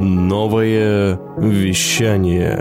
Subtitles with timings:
[0.00, 2.58] Новое вещание.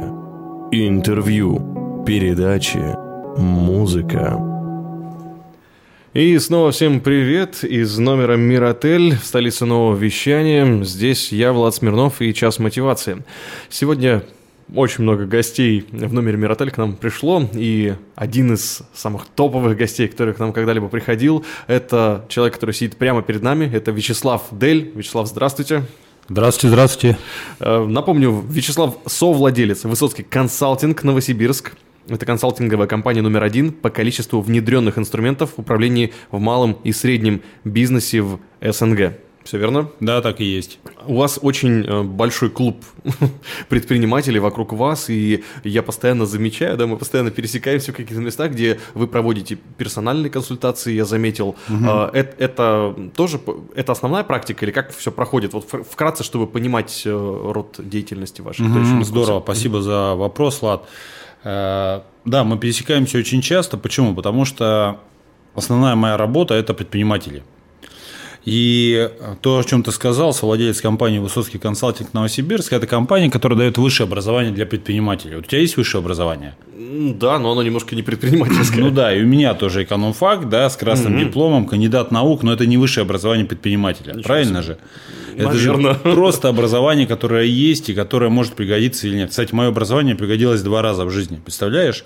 [0.71, 2.03] Интервью.
[2.03, 2.81] Передачи.
[3.37, 4.41] Музыка.
[6.15, 10.83] И снова всем привет из номера Миротель в столице нового вещания.
[10.83, 13.23] Здесь я, Влад Смирнов и час мотивации.
[13.69, 14.23] Сегодня
[14.73, 20.07] очень много гостей в номере Миротель к нам пришло, и один из самых топовых гостей,
[20.07, 24.91] который к нам когда-либо приходил, это человек, который сидит прямо перед нами, это Вячеслав Дель.
[24.95, 25.83] Вячеслав, здравствуйте.
[26.29, 27.17] Здравствуйте, здравствуйте.
[27.61, 31.71] Э, напомню, Вячеслав совладелец Высоцкий консалтинг Новосибирск.
[32.09, 37.41] Это консалтинговая компания номер один по количеству внедренных инструментов в управлении в малом и среднем
[37.63, 39.13] бизнесе в СНГ.
[39.47, 39.87] Все верно?
[40.01, 40.77] Да, так и есть.
[41.05, 42.83] У вас очень э, большой клуб
[43.69, 48.77] предпринимателей вокруг вас, и я постоянно замечаю, да, мы постоянно пересекаемся в каких-то местах, где
[48.93, 51.55] вы проводите персональные консультации, я заметил.
[51.69, 51.85] Угу.
[52.11, 53.39] Это, это тоже,
[53.73, 55.53] это основная практика или как все проходит?
[55.53, 58.65] Вот вкратце, чтобы понимать э, род деятельности вашей.
[58.65, 60.83] Угу, здорово, спасибо за вопрос, Влад.
[61.45, 63.77] Э, да, мы пересекаемся очень часто.
[63.77, 64.13] Почему?
[64.13, 64.99] Потому что
[65.55, 67.43] основная моя работа– это предприниматели–
[68.47, 69.09] и
[69.41, 74.07] то, о чем ты сказал, совладелец компании «Высоцкий консалтинг Новосибирск»– это компания, которая дает высшее
[74.07, 75.35] образование для предпринимателей.
[75.35, 76.55] Вот у тебя есть высшее образование?
[77.15, 78.81] Да, но оно немножко не предпринимательское.
[78.81, 82.65] Ну да, и у меня тоже экономфак, да, с красным дипломом, кандидат наук, но это
[82.65, 84.13] не высшее образование предпринимателя.
[84.23, 84.77] Правильно же?
[85.37, 85.93] Это Наверное.
[85.93, 89.29] же просто образование, которое есть и которое может пригодиться или нет.
[89.29, 91.39] Кстати, мое образование пригодилось два раза в жизни.
[91.43, 92.03] Представляешь?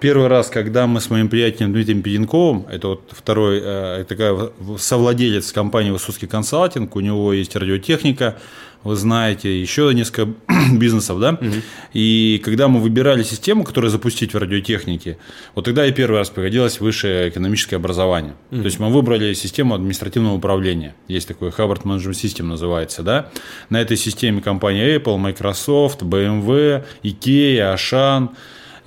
[0.00, 5.52] Первый раз, когда мы с моим приятелем Дмитрием Педенковым, это вот второй, э, такая совладелец
[5.52, 8.38] компании «Высоцкий консалтинг», у него есть радиотехника,
[8.82, 10.32] вы знаете, еще несколько
[10.72, 11.46] бизнесов, да, угу.
[11.92, 15.18] и когда мы выбирали систему, которую запустить в радиотехнике,
[15.54, 18.34] вот тогда и первый раз пригодилось высшее экономическое образование.
[18.50, 18.60] Угу.
[18.60, 23.30] То есть мы выбрали систему административного управления, есть такой Harvard Management System называется, да,
[23.68, 28.30] на этой системе компания Apple, Microsoft, BMW, IKEA, Ашан,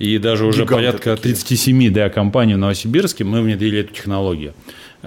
[0.00, 1.34] и даже уже Гиганты порядка такие.
[1.34, 4.54] 37 да, компаний в Новосибирске мы внедрили эту технологию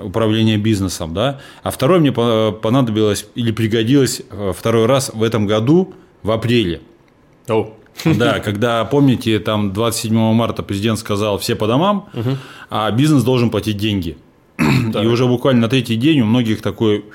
[0.01, 1.39] управления бизнесом, да.
[1.63, 5.93] А второй мне понадобилось или пригодилось э, второй раз в этом году
[6.23, 6.81] в апреле.
[7.47, 7.73] Oh.
[8.17, 12.37] Да, когда, помните, там 27 марта президент сказал все по домам, угу.
[12.69, 14.17] а бизнес должен платить деньги.
[14.59, 17.05] И уже буквально на третий день у многих такой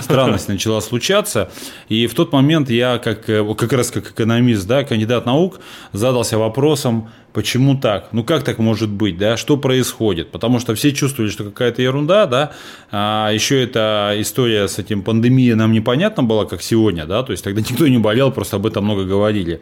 [0.00, 1.50] странность начала случаться.
[1.88, 5.60] И в тот момент я, как, э, как раз как экономист, да, кандидат наук,
[5.92, 8.08] задался вопросом, почему так?
[8.12, 9.36] Ну, как так может быть, да?
[9.36, 10.30] Что происходит?
[10.30, 12.52] Потому что все чувствовали, что какая-то ерунда, да?
[12.90, 17.22] А еще эта история с этим пандемией нам непонятна была, как сегодня, да?
[17.22, 19.60] То есть тогда никто не болел, просто об этом много говорили.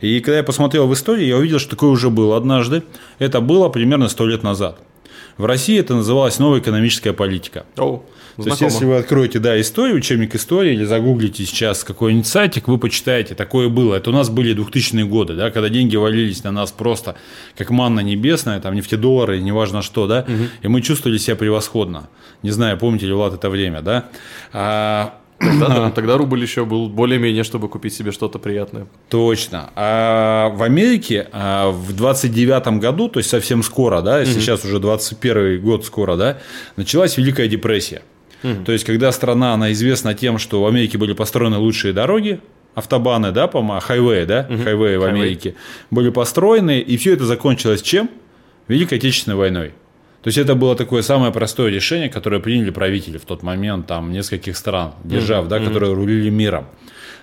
[0.00, 2.84] И когда я посмотрел в историю, я увидел, что такое уже было однажды.
[3.18, 4.80] Это было примерно сто лет назад.
[5.40, 7.64] В России это называлось новая экономическая политика.
[7.76, 8.02] Oh.
[8.36, 12.78] То есть, если вы откроете, да, историю, учебник истории, или загуглите сейчас какой-нибудь сайтик, вы
[12.78, 13.96] почитаете, такое было.
[13.96, 17.16] Это у нас были 2000-е годы, да, когда деньги валились на нас просто
[17.56, 20.44] как манна небесная, там нефтедоллары, неважно что, да, угу.
[20.62, 22.08] и мы чувствовали себя превосходно.
[22.42, 24.06] Не знаю, помните ли, Влад, это время, да.
[24.52, 28.86] А, Тогда, да, тогда рубль еще был более-менее, чтобы купить себе что-то приятное.
[29.08, 29.70] Точно.
[29.74, 34.26] А в Америке а в 29 году, то есть совсем скоро, да, угу.
[34.26, 36.38] сейчас уже 21 год скоро, да,
[36.76, 38.02] началась Великая депрессия.
[38.42, 38.64] Угу.
[38.66, 42.40] То есть, когда страна, она известна тем, что в Америке были построены лучшие дороги,
[42.74, 44.62] автобаны, да, по-моему, хайвеи, да, угу.
[44.62, 45.54] хайвеи в Америке,
[45.90, 48.10] были построены, и все это закончилось чем?
[48.68, 49.72] Великой Отечественной войной.
[50.22, 54.12] То есть это было такое самое простое решение, которое приняли правители в тот момент там
[54.12, 55.48] нескольких стран, держав, mm-hmm.
[55.48, 56.66] да, которые рулили миром.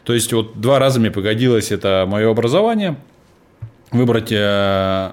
[0.04, 2.98] То есть вот два раза мне погодилось это мое образование
[3.92, 5.12] выбрать э,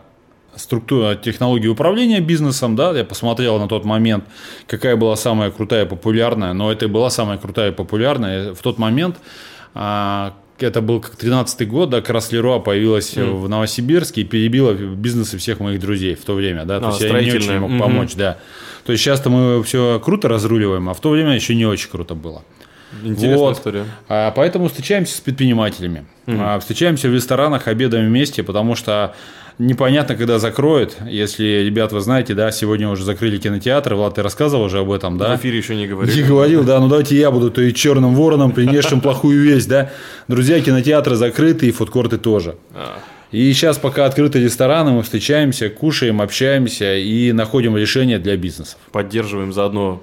[0.56, 4.24] структуру, технологии управления бизнесом, да, я посмотрел на тот момент,
[4.66, 9.16] какая была самая крутая, популярная, но это была самая крутая и популярная в тот момент,
[9.74, 13.34] а, это был как 13 год, да, как раз Леруа появилась mm.
[13.34, 17.00] в Новосибирске и перебила бизнесы всех моих друзей в то время, да, то а, есть
[17.03, 17.78] я не очень мог mm-hmm.
[17.78, 18.38] помочь, да.
[18.84, 22.14] То есть сейчас-то мы все круто разруливаем, а в то время еще не очень круто
[22.14, 22.43] было.
[23.03, 23.56] Интересная вот.
[23.56, 23.84] история.
[24.09, 26.05] А, поэтому встречаемся с предпринимателями.
[26.26, 26.38] Mm-hmm.
[26.40, 29.14] А, встречаемся в ресторанах, обедаем вместе, потому что
[29.58, 30.96] непонятно, когда закроют.
[31.08, 33.94] Если, ребят, вы знаете, да, сегодня уже закрыли кинотеатр.
[33.94, 35.36] Влад, ты рассказывал уже об этом, да?
[35.36, 36.14] В эфире еще не говорил.
[36.14, 36.80] Не говорил, да.
[36.80, 39.90] Ну давайте я буду, то и черным вороном, принесшим плохую весть, да.
[40.28, 42.56] Друзья, кинотеатры закрыты и фудкорты тоже.
[42.74, 42.98] А.
[43.30, 48.78] И сейчас, пока открыты рестораны, мы встречаемся, кушаем, общаемся и находим решения для бизнесов.
[48.92, 50.02] Поддерживаем заодно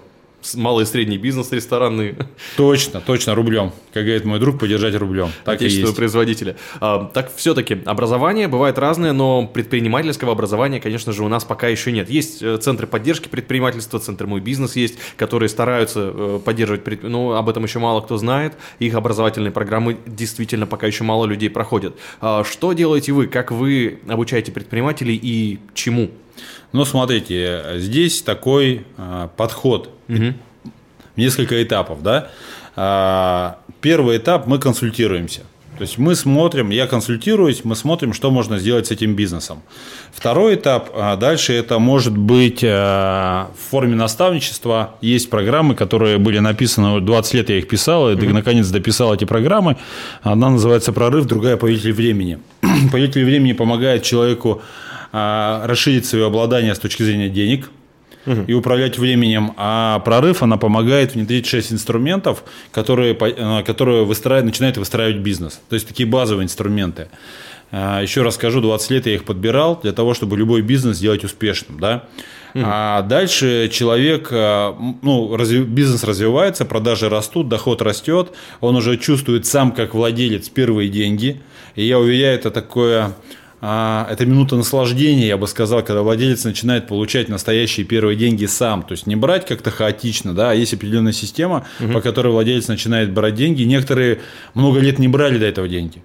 [0.55, 2.15] малый и средний бизнес ресторанный.
[2.57, 3.71] Точно, точно, рублем.
[3.93, 5.29] Как говорит мой друг, поддержать рублем.
[5.43, 5.95] Так и есть.
[5.95, 6.55] производителя.
[6.79, 11.91] А, так все-таки образование бывает разное, но предпринимательского образования, конечно же, у нас пока еще
[11.91, 12.09] нет.
[12.09, 17.49] Есть э, центры поддержки предпринимательства, центры «Мой бизнес» есть, которые стараются э, поддерживать, ну, об
[17.49, 18.53] этом еще мало кто знает.
[18.79, 21.95] Их образовательные программы действительно пока еще мало людей проходят.
[22.19, 23.27] А, что делаете вы?
[23.27, 26.11] Как вы обучаете предпринимателей и чему?
[26.71, 30.33] Ну, смотрите, здесь такой э, подход угу.
[31.15, 32.29] несколько этапов, да.
[32.75, 35.41] А, первый этап мы консультируемся.
[35.77, 39.63] То есть мы смотрим, я консультируюсь, мы смотрим, что можно сделать с этим бизнесом.
[40.13, 44.95] Второй этап, а дальше это может быть в форме наставничества.
[45.01, 48.33] Есть программы, которые были написаны, 20 лет я их писал, и mm-hmm.
[48.33, 49.77] наконец дописал эти программы.
[50.21, 52.37] Одна называется «Прорыв», другая «Повелитель времени».
[52.91, 54.61] «Повелитель времени» помогает человеку
[55.11, 57.69] а, расширить свое обладание с точки зрения денег
[58.25, 58.43] угу.
[58.47, 59.53] и управлять временем.
[59.57, 65.61] А прорыв, она помогает внедрить 6 инструментов, которые, э, которые выстраивают, начинают выстраивать бизнес.
[65.69, 67.09] То есть такие базовые инструменты.
[67.71, 71.23] А, еще раз скажу, 20 лет я их подбирал для того, чтобы любой бизнес сделать
[71.23, 71.79] успешным.
[71.79, 72.03] Да?
[72.53, 72.63] Mm.
[72.65, 79.45] А дальше человек, э, ну, разви, бизнес развивается, продажи растут, доход растет, он уже чувствует
[79.45, 81.41] сам как владелец первые деньги.
[81.75, 83.13] И я уверяю, это такое
[83.61, 88.81] это минута наслаждения, я бы сказал, когда владелец начинает получать настоящие первые деньги сам.
[88.81, 91.93] То есть не брать как-то хаотично, да, а есть определенная система, угу.
[91.93, 93.61] по которой владелец начинает брать деньги.
[93.63, 94.19] Некоторые
[94.55, 96.01] много лет не брали до этого деньги.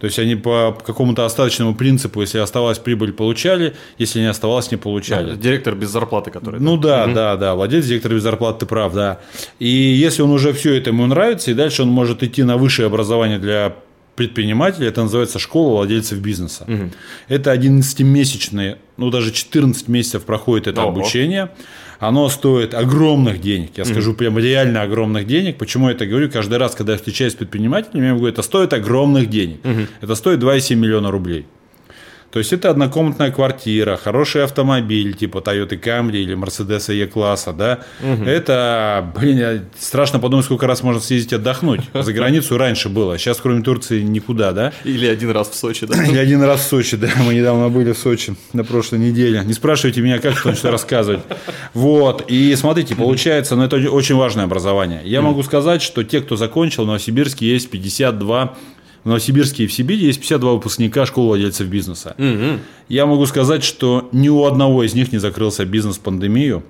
[0.00, 4.76] То есть они по какому-то остаточному принципу, если оставалась прибыль, получали, если не оставалось, не
[4.76, 5.30] получали.
[5.30, 6.60] Да, директор без зарплаты, который.
[6.60, 7.14] Ну да, угу.
[7.14, 7.54] да, да.
[7.54, 9.20] Владелец, директор без зарплаты, ты прав, да.
[9.58, 12.86] И если он уже все это ему нравится, и дальше он может идти на высшее
[12.86, 13.76] образование для
[14.18, 16.64] предпринимателей, это называется школа владельцев бизнеса.
[16.66, 16.90] Угу.
[17.28, 20.90] Это 11-месячные, ну даже 14 месяцев проходит это Ого.
[20.90, 21.50] обучение.
[22.00, 23.90] Оно стоит огромных денег, я угу.
[23.90, 25.56] скажу прям реально огромных денег.
[25.56, 26.30] Почему я это говорю?
[26.30, 29.64] Каждый раз, когда я встречаюсь с предпринимателями, я говорю, это стоит огромных денег.
[29.64, 29.86] Угу.
[30.02, 31.46] Это стоит 2,7 миллиона рублей.
[32.30, 37.80] То есть это однокомнатная квартира, хороший автомобиль типа Toyota Camry или Mercedes E-класса, да.
[38.02, 38.24] Угу.
[38.24, 41.80] Это, блин, страшно подумать, сколько раз можно съездить отдохнуть.
[41.94, 44.72] За границу раньше было, сейчас кроме Турции никуда, да.
[44.84, 46.04] Или один раз в Сочи, да.
[46.04, 47.08] Или один раз в Сочи, да.
[47.16, 49.42] Мы недавно были в Сочи на прошлой неделе.
[49.46, 51.20] Не спрашивайте меня, как что что рассказывать.
[51.72, 52.30] Вот.
[52.30, 55.00] И смотрите, получается, ну это очень важное образование.
[55.04, 58.56] Я могу сказать, что те, кто закончил, в Новосибирске есть 52
[59.04, 62.14] в Новосибирске и в Сибири есть 52 выпускника школы владельцев бизнеса.
[62.18, 62.60] Угу.
[62.88, 66.64] Я могу сказать, что ни у одного из них не закрылся бизнес в пандемию.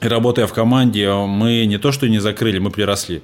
[0.00, 3.22] И работая в команде, мы не то что не закрыли, мы приросли.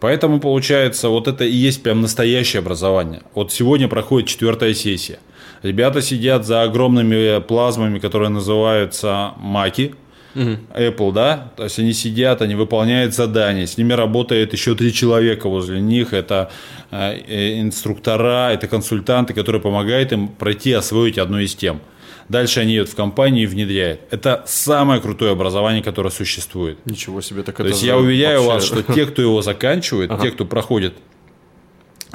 [0.00, 3.22] Поэтому, получается, вот это и есть прям настоящее образование.
[3.34, 5.20] Вот сегодня проходит четвертая сессия.
[5.62, 9.94] Ребята сидят за огромными плазмами, которые называются маки,
[10.34, 10.56] угу.
[10.74, 15.48] Apple, да, то есть они сидят, они выполняют задания, с ними работает еще три человека
[15.48, 16.50] возле них, это
[16.90, 21.80] э, э, инструктора, это консультанты, которые помогают им пройти, освоить одну из тем.
[22.28, 24.00] Дальше они идут в компанию и внедряют.
[24.10, 26.78] Это самое крутое образование, которое существует.
[26.86, 28.74] Ничего себе, так То есть я уверяю вообще...
[28.74, 30.22] вас, что те, кто его заканчивает, ага.
[30.22, 30.94] те, кто проходит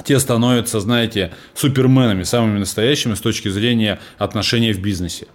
[0.04, 5.26] те становятся, знаете, суперменами, самыми настоящими с точки зрения отношений в бизнесе.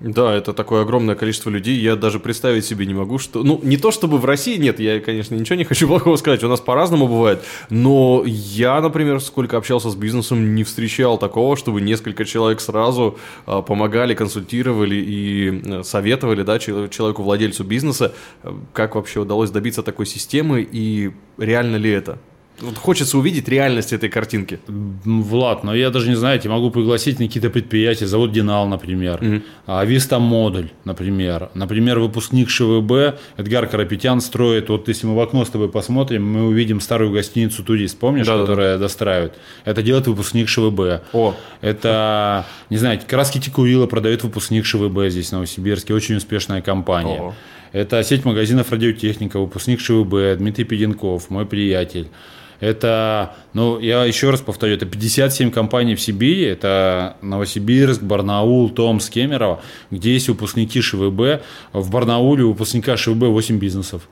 [0.00, 3.42] Да, это такое огромное количество людей, я даже представить себе не могу, что...
[3.44, 6.48] Ну, не то чтобы в России, нет, я, конечно, ничего не хочу плохого сказать, у
[6.48, 12.24] нас по-разному бывает, но я, например, сколько общался с бизнесом, не встречал такого, чтобы несколько
[12.24, 18.12] человек сразу а, помогали, консультировали и э, советовали, да, человеку, владельцу бизнеса,
[18.42, 22.18] э, как вообще удалось добиться такой системы и реально ли это?
[22.60, 24.60] Вот хочется увидеть реальность этой картинки.
[24.66, 29.20] Влад, но я даже не знаю, я могу пригласить на какие-то предприятия, завод Динал, например,
[29.20, 35.20] mm а Виста Модуль, например, например, выпускник ШВБ Эдгар Карапетян строит, вот если мы в
[35.20, 38.82] окно с тобой посмотрим, мы увидим старую гостиницу «Турист», помнишь, да, которая да.
[38.82, 39.34] достраивает?
[39.64, 41.02] Это делает выпускник ШВБ.
[41.12, 41.34] О.
[41.62, 47.20] Это, не знаю, краски Тикурила продает выпускник ШВБ здесь, в Новосибирске, очень успешная компания.
[47.20, 47.34] О.
[47.72, 52.08] Это сеть магазинов радиотехника, выпускник ШВБ, Дмитрий Педенков, мой приятель.
[52.60, 59.12] Это, ну, я еще раз повторю, это 57 компаний в Сибири, это Новосибирск, Барнаул, Томск,
[59.12, 61.42] Кемерово, где есть выпускники ШВБ.
[61.72, 64.08] В Барнауле у выпускника ШВБ 8 бизнесов.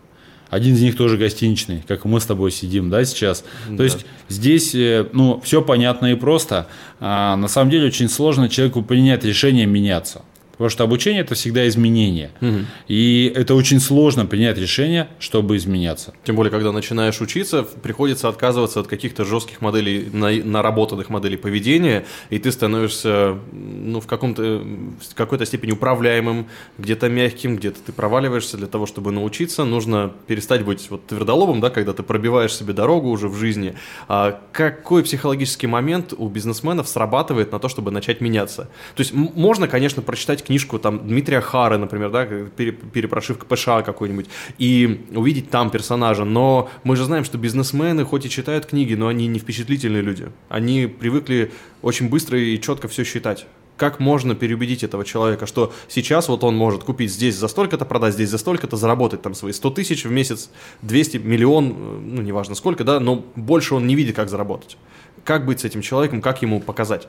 [0.52, 3.42] Один из них тоже гостиничный, как мы с тобой сидим, да, сейчас.
[3.70, 3.78] Да.
[3.78, 6.66] То есть здесь, э, ну, все понятно и просто.
[7.00, 10.20] А, на самом деле очень сложно человеку принять решение меняться.
[10.62, 12.30] Потому что обучение это всегда изменение.
[12.40, 12.58] Угу.
[12.86, 16.14] И это очень сложно принять решение, чтобы изменяться.
[16.22, 22.38] Тем более, когда начинаешь учиться, приходится отказываться от каких-то жестких моделей, наработанных моделей поведения, и
[22.38, 24.62] ты становишься ну, в, каком-то,
[25.10, 26.46] в какой-то степени управляемым,
[26.78, 28.56] где-то мягким, где-то ты проваливаешься.
[28.56, 33.08] Для того, чтобы научиться, нужно перестать быть вот твердолобым, да, когда ты пробиваешь себе дорогу
[33.08, 33.74] уже в жизни.
[34.06, 38.68] А какой психологический момент у бизнесменов срабатывает на то, чтобы начать меняться?
[38.94, 44.26] То есть можно, конечно, прочитать книжку там Дмитрия Хары, например, да, перепрошивка ПШ какой-нибудь,
[44.58, 49.08] и увидеть там персонажа, но мы же знаем, что бизнесмены хоть и читают книги, но
[49.08, 50.28] они не впечатлительные люди.
[50.50, 53.46] Они привыкли очень быстро и четко все считать
[53.78, 58.14] как можно переубедить этого человека, что сейчас вот он может купить здесь за столько-то, продать
[58.14, 60.50] здесь за столько-то, заработать там свои 100 тысяч в месяц,
[60.82, 64.76] 200, миллион, э, ну, неважно сколько, да, но больше он не видит, как заработать.
[65.24, 67.08] Как быть с этим человеком, как ему показать?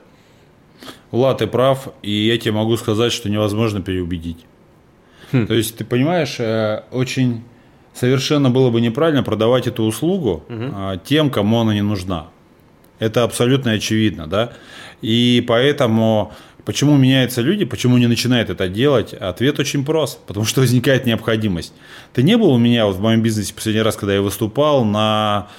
[1.12, 4.46] Влад, ты прав, и я тебе могу сказать, что невозможно переубедить.
[5.32, 5.48] Хм.
[5.48, 7.44] То есть, ты понимаешь, э, очень
[7.94, 11.00] совершенно было бы неправильно продавать эту услугу угу.
[11.06, 12.28] тем, кому она не нужна.
[13.00, 14.54] Это абсолютно очевидно, да.
[15.02, 16.34] И поэтому
[16.66, 19.14] Почему меняются люди, почему не начинают это делать?
[19.14, 21.74] Ответ очень прост, потому что возникает необходимость.
[22.14, 25.50] Ты не был у меня вот в моем бизнесе последний раз, когда я выступал на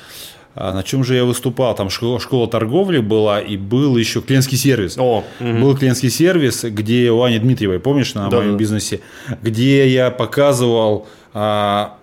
[0.54, 1.74] на чем же я выступал?
[1.74, 4.96] Там школа, школа торговли была, и был еще клиентский сервис.
[4.98, 5.58] О, угу.
[5.58, 8.58] Был клиентский сервис, где у Ани Дмитриевой, помнишь, на да, моем да.
[8.58, 9.00] бизнесе,
[9.42, 11.96] где я показывал а,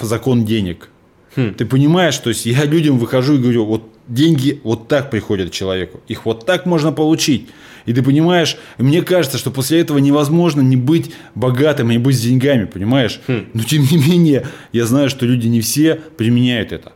[0.00, 0.90] закон денег.
[1.34, 1.54] Хм.
[1.54, 6.00] Ты понимаешь, то есть я людям выхожу и говорю, вот деньги вот так приходят человеку,
[6.06, 7.48] их вот так можно получить.
[7.86, 12.20] И ты понимаешь, мне кажется, что после этого невозможно не быть богатым, не быть с
[12.20, 13.20] деньгами, понимаешь?
[13.28, 13.46] Хм.
[13.54, 16.92] Но тем не менее, я знаю, что люди не все применяют это.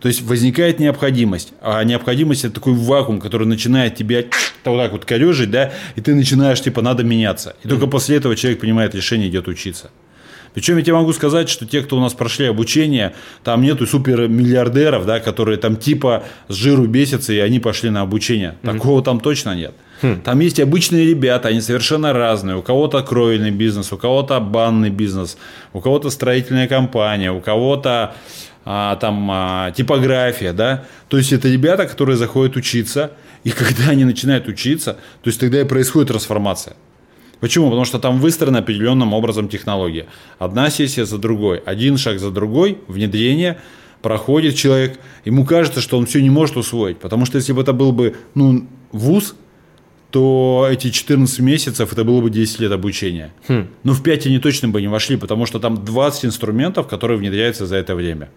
[0.00, 4.24] То есть возникает необходимость, а необходимость это такой вакуум, который начинает тебя
[4.64, 7.54] вот так вот корежить, да, и ты начинаешь типа надо меняться.
[7.62, 9.90] И только после этого человек принимает решение, идет учиться.
[10.54, 15.06] Причем я тебе могу сказать, что те, кто у нас прошли обучение, там нету супермиллиардеров,
[15.06, 18.56] да, которые там типа с жиру бесятся, и они пошли на обучение.
[18.62, 19.74] Такого там точно нет.
[20.02, 20.20] Хм.
[20.22, 22.56] Там есть обычные ребята, они совершенно разные.
[22.56, 25.36] У кого-то кровельный бизнес, у кого-то банный бизнес,
[25.72, 28.14] у кого-то строительная компания, у кого-то
[28.64, 30.84] а, там а, типография, да.
[31.08, 33.12] То есть это ребята, которые заходят учиться,
[33.44, 36.76] и когда они начинают учиться, то есть тогда и происходит трансформация.
[37.40, 37.66] Почему?
[37.66, 40.06] Потому что там выстроена определенным образом технология.
[40.38, 43.58] Одна сессия за другой, один шаг за другой, внедрение,
[44.02, 46.98] проходит человек, ему кажется, что он все не может усвоить.
[46.98, 49.34] Потому что если бы это был бы ну, вуз,
[50.10, 53.32] то эти 14 месяцев это было бы 10 лет обучения.
[53.48, 53.68] Хм.
[53.84, 57.66] Но в 5 они точно бы не вошли, потому что там 20 инструментов, которые внедряются
[57.66, 58.30] за это время.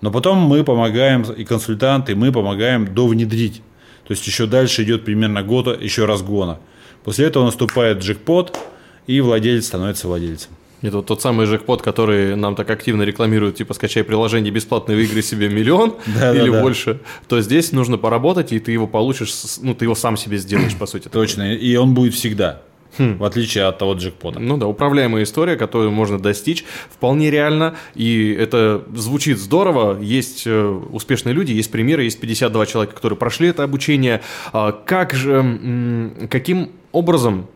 [0.00, 3.62] Но потом мы помогаем, и консультанты, мы помогаем довнедрить.
[4.06, 6.58] То есть еще дальше идет примерно год еще разгона.
[7.04, 8.58] После этого наступает джекпот,
[9.06, 10.50] и владелец становится владельцем.
[10.82, 15.22] Это вот тот самый джекпот, который нам так активно рекламируют, типа скачай приложение бесплатно, выиграй
[15.22, 19.94] себе миллион или больше, то здесь нужно поработать, и ты его получишь, ну, ты его
[19.94, 21.08] сам себе сделаешь, по сути.
[21.08, 22.62] Точно, и он будет всегда.
[22.98, 23.16] Хм.
[23.16, 24.38] В отличие от того джекпота.
[24.38, 27.74] Ну да, управляемая история, которую можно достичь, вполне реально.
[27.94, 29.98] И это звучит здорово.
[30.00, 34.20] Есть э, успешные люди, есть примеры, есть 52 человека, которые прошли это обучение.
[34.52, 37.46] А как же, каким образом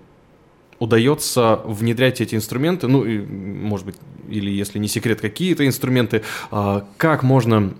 [0.78, 3.96] удается внедрять эти инструменты, ну, и, может быть,
[4.28, 7.74] или если не секрет, какие-то инструменты, а, как можно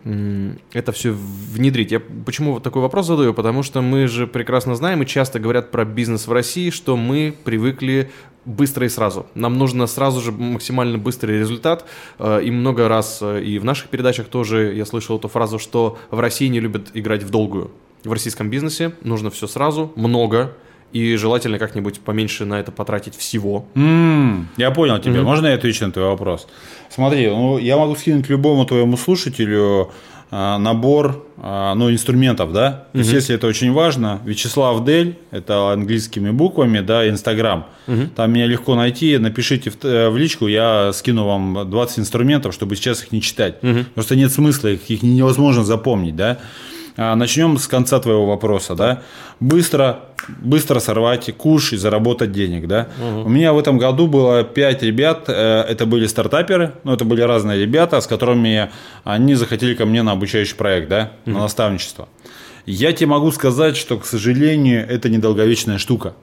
[0.72, 1.92] это все внедрить?
[1.92, 3.34] Я почему такой вопрос задаю?
[3.34, 7.34] Потому что мы же прекрасно знаем и часто говорят про бизнес в России, что мы
[7.44, 8.10] привыкли
[8.44, 9.26] быстро и сразу.
[9.34, 11.84] Нам нужно сразу же максимально быстрый результат.
[12.18, 15.98] А, и много раз э, и в наших передачах тоже я слышал эту фразу, что
[16.10, 17.70] в России не любят играть в долгую.
[18.04, 20.52] В российском бизнесе нужно все сразу, много,
[20.96, 23.66] и желательно как-нибудь поменьше на это потратить всего.
[23.74, 25.16] Mm, я понял тебя.
[25.16, 25.22] Mm-hmm.
[25.22, 26.48] Можно я отвечу на твой вопрос?
[26.88, 29.90] Смотри, ну, я могу скинуть любому твоему слушателю
[30.30, 32.86] а, набор а, ну, инструментов, да.
[32.92, 37.66] То есть, если это очень важно, Вячеслав Дель, это английскими буквами, да, Инстаграм.
[37.86, 38.08] Угу.
[38.16, 42.74] Там меня легко найти, напишите в, э, в личку, я скину вам 20 инструментов, чтобы
[42.74, 43.62] сейчас их не читать.
[43.62, 43.84] Угу.
[43.94, 46.38] Просто нет смысла, их, их невозможно запомнить, да.
[46.96, 49.02] А, начнем с конца твоего вопроса, да.
[49.38, 52.88] Быстро, быстро сорвать куш и заработать денег, да.
[52.98, 53.26] Угу.
[53.26, 57.20] У меня в этом году было 5 ребят, э, это были стартаперы, ну, это были
[57.20, 58.70] разные ребята, с которыми
[59.04, 61.34] они захотели ко мне на обучающий проект, да, угу.
[61.34, 62.08] на наставничество.
[62.64, 66.14] Я тебе могу сказать, что, к сожалению, это недолговечная штука.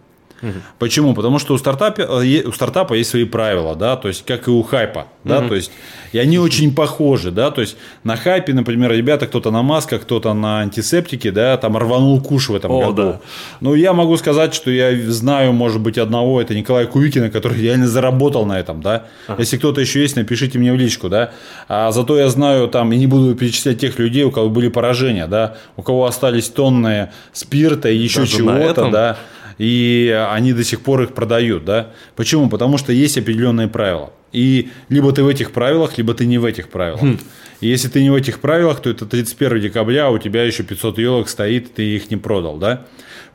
[0.44, 0.52] Угу.
[0.78, 1.14] Почему?
[1.14, 4.52] Потому что у стартапа, э, у стартапа есть свои правила, да, то есть как и
[4.52, 5.50] у хайпа, да, угу.
[5.50, 5.72] то есть
[6.12, 10.34] и они очень похожи, да, то есть на хайпе, например, ребята, кто-то на масках, кто-то
[10.34, 13.04] на антисептике, да, там рванул куш в этом О, году.
[13.04, 13.20] Да.
[13.62, 17.88] Ну, я могу сказать, что я знаю, может быть, одного, это Николай Кувикина, который реально
[17.88, 19.06] заработал на этом, да.
[19.28, 19.42] Ага.
[19.42, 21.32] Если кто-то еще есть, напишите мне в личку, да.
[21.70, 25.28] А зато я знаю там, и не буду перечислять тех людей, у кого были поражения,
[25.28, 29.18] да, у кого остались тонны спирта и еще чего-то, да
[29.58, 31.92] и они до сих пор их продают, да?
[32.16, 32.50] Почему?
[32.50, 34.12] Потому что есть определенные правила.
[34.32, 37.02] И либо ты в этих правилах, либо ты не в этих правилах.
[37.02, 37.20] Хм.
[37.62, 40.64] И если ты не в этих правилах, то это 31 декабря, а у тебя еще
[40.64, 42.86] 500 елок стоит, ты их не продал, да?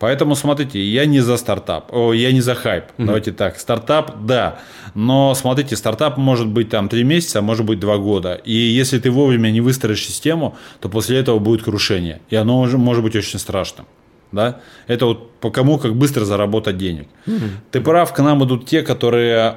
[0.01, 2.85] Поэтому смотрите, я не за стартап, о, я не за хайп.
[2.85, 3.07] Mm-hmm.
[3.07, 4.61] Давайте так, стартап, да.
[4.95, 8.35] Но смотрите, стартап может быть там 3 месяца, а может быть 2 года.
[8.35, 12.21] И если ты вовремя не выстроишь систему, то после этого будет крушение.
[12.29, 13.87] И оно может быть очень страшным
[14.33, 17.09] да, это вот по кому как быстро заработать денег.
[17.27, 17.51] Mm-hmm.
[17.71, 19.57] Ты прав, к нам идут те, которые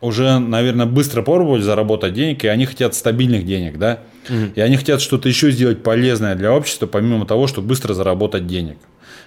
[0.00, 4.52] уже, наверное, быстро пробовали заработать денег, и они хотят стабильных денег, да, mm-hmm.
[4.54, 8.78] и они хотят что-то еще сделать полезное для общества, помимо того, чтобы быстро заработать денег.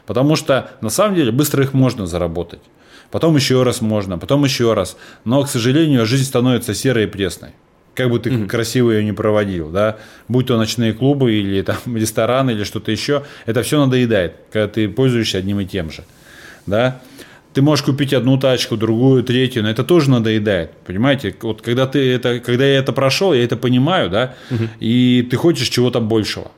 [0.05, 2.61] Потому что, на самом деле, быстро их можно заработать.
[3.11, 4.97] Потом еще раз можно, потом еще раз.
[5.23, 7.51] Но, к сожалению, жизнь становится серой и пресной
[7.93, 8.47] как бы ты mm-hmm.
[8.47, 9.97] красиво ее не проводил, да,
[10.27, 14.89] будь то ночные клубы или там рестораны или что-то еще, это все надоедает, когда ты
[14.89, 16.03] пользуешься одним и тем же,
[16.65, 17.01] да.
[17.53, 21.35] Ты можешь купить одну тачку, другую, третью, но это тоже надоедает, понимаете?
[21.39, 24.69] Вот когда ты это, когда я это прошел, я это понимаю, да, mm-hmm.
[24.79, 26.51] и ты хочешь чего-то большего.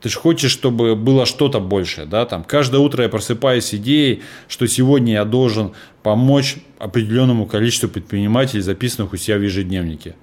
[0.00, 4.22] Ты же хочешь, чтобы было что-то большее, да, там каждое утро я просыпаюсь с идеей,
[4.46, 5.72] что сегодня я должен
[6.04, 10.14] помочь определенному количеству предпринимателей, записанных у себя в ежедневнике.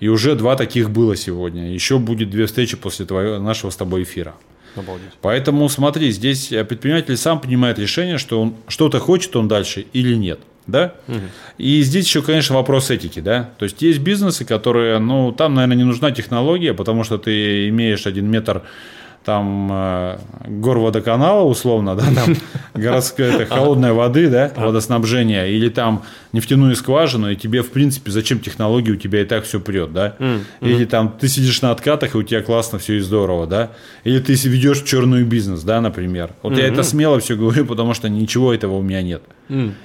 [0.00, 1.72] И уже два таких было сегодня.
[1.72, 4.34] Еще будет две встречи после твоего, нашего с тобой эфира.
[4.76, 5.10] Обалдеть.
[5.20, 10.40] Поэтому смотри, здесь предприниматель сам принимает решение, что он что-то хочет он дальше или нет.
[10.66, 10.94] Да?
[11.08, 11.18] Угу.
[11.58, 13.50] И здесь еще, конечно, вопрос этики, да.
[13.58, 18.06] То есть есть бизнесы, которые, ну, там, наверное, не нужна технология, потому что ты имеешь
[18.06, 18.62] один метр
[19.24, 22.34] там э, горводоканала условно, да, там
[22.74, 28.40] городская это, холодной воды, да, водоснабжение, или там нефтяную скважину, и тебе, в принципе, зачем
[28.40, 30.16] технологии, у тебя и так все прет, да,
[30.60, 33.70] или там ты сидишь на откатах, и у тебя классно все и здорово, да,
[34.04, 36.30] или ты ведешь черную бизнес, да, например.
[36.42, 39.22] Вот я это смело все говорю, потому что ничего этого у меня нет.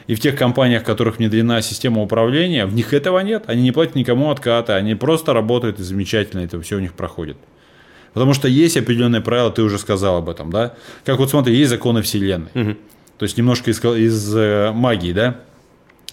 [0.08, 3.72] И в тех компаниях, в которых внедрена система управления, в них этого нет, они не
[3.72, 7.38] платят никому откаты, они просто работают и замечательно это все у них проходит.
[8.16, 10.74] Потому что есть определенные правила, ты уже сказал об этом, да?
[11.04, 12.50] Как вот смотри, есть законы Вселенной.
[12.56, 12.78] Угу.
[13.18, 15.42] То есть немножко из, из э, магии, да?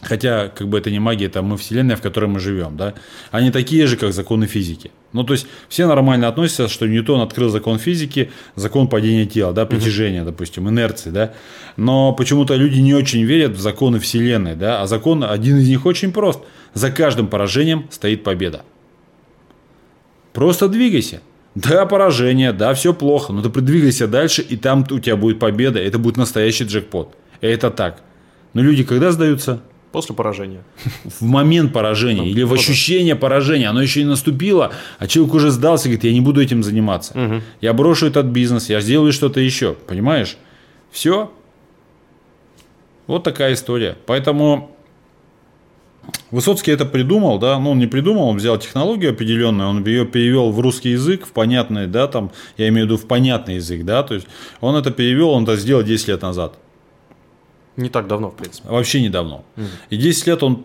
[0.02, 2.94] Хотя, как бы это не магия, это мы Вселенная, в которой мы живем, да?
[3.30, 4.90] Они такие же, как законы физики.
[5.12, 9.64] Ну, то есть, все нормально относятся, что Ньютон открыл закон физики, закон падения тела, да,
[9.64, 10.32] притяжения, угу.
[10.32, 11.34] допустим, инерции, да?
[11.76, 14.82] Но почему-то люди не очень верят в законы Вселенной, да?
[14.82, 16.40] А закон, один из них очень прост.
[16.74, 18.62] За каждым поражением стоит победа.
[20.32, 21.20] Просто двигайся.
[21.54, 25.78] Да, поражение, да, все плохо, но ты продвигайся дальше, и там у тебя будет победа,
[25.78, 27.14] это будет настоящий джекпот.
[27.40, 28.02] Это так.
[28.54, 29.60] Но люди когда сдаются?
[29.92, 30.64] После поражения.
[31.04, 33.68] В момент поражения ну, или в ощущение поражения.
[33.68, 37.12] Оно еще не наступило, а человек уже сдался, говорит, я не буду этим заниматься.
[37.12, 37.42] Угу.
[37.60, 39.74] Я брошу этот бизнес, я сделаю что-то еще.
[39.86, 40.38] Понимаешь?
[40.90, 41.30] Все.
[43.06, 43.98] Вот такая история.
[44.06, 44.74] Поэтому
[46.30, 50.50] Высоцкий это придумал, да, ну он не придумал, он взял технологию определенную, он ее перевел
[50.50, 54.02] в русский язык, в понятный, да, там, я имею в виду в понятный язык, да,
[54.02, 54.26] то есть
[54.60, 56.54] он это перевел, он это сделал 10 лет назад.
[57.76, 58.68] Не так давно, в принципе.
[58.68, 59.36] Вообще недавно.
[59.56, 59.66] Угу.
[59.90, 60.62] И 10 лет он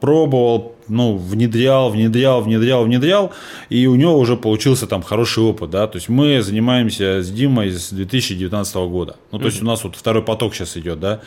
[0.00, 3.32] пробовал, ну, внедрял, внедрял, внедрял, внедрял,
[3.68, 7.70] и у него уже получился там хороший опыт, да, то есть мы занимаемся с Димой
[7.70, 9.16] с 2019 года.
[9.30, 9.50] Ну, то угу.
[9.50, 11.20] есть у нас вот второй поток сейчас идет, да.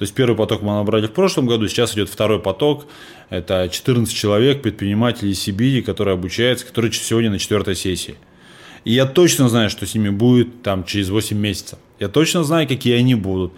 [0.00, 2.86] То есть первый поток мы набрали в прошлом году, сейчас идет второй поток.
[3.28, 8.16] Это 14 человек, предпринимателей Сибири, которые обучаются, которые сегодня на четвертой сессии.
[8.84, 11.78] И я точно знаю, что с ними будет там через 8 месяцев.
[11.98, 13.52] Я точно знаю, какие они будут.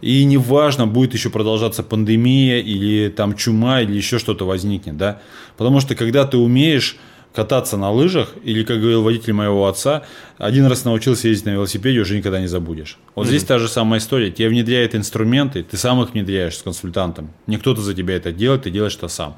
[0.00, 5.20] И неважно, будет еще продолжаться пандемия или там чума или еще что-то возникнет, да.
[5.56, 6.96] Потому что когда ты умеешь
[7.34, 10.04] кататься на лыжах, или, как говорил водитель моего отца,
[10.38, 12.98] один раз научился ездить на велосипеде, уже никогда не забудешь.
[13.14, 13.28] Вот mm-hmm.
[13.28, 14.30] здесь та же самая история.
[14.30, 17.30] Тебе внедряют инструменты, ты сам их внедряешь с консультантом.
[17.46, 19.36] Не за тебя это делает, ты делаешь это сам.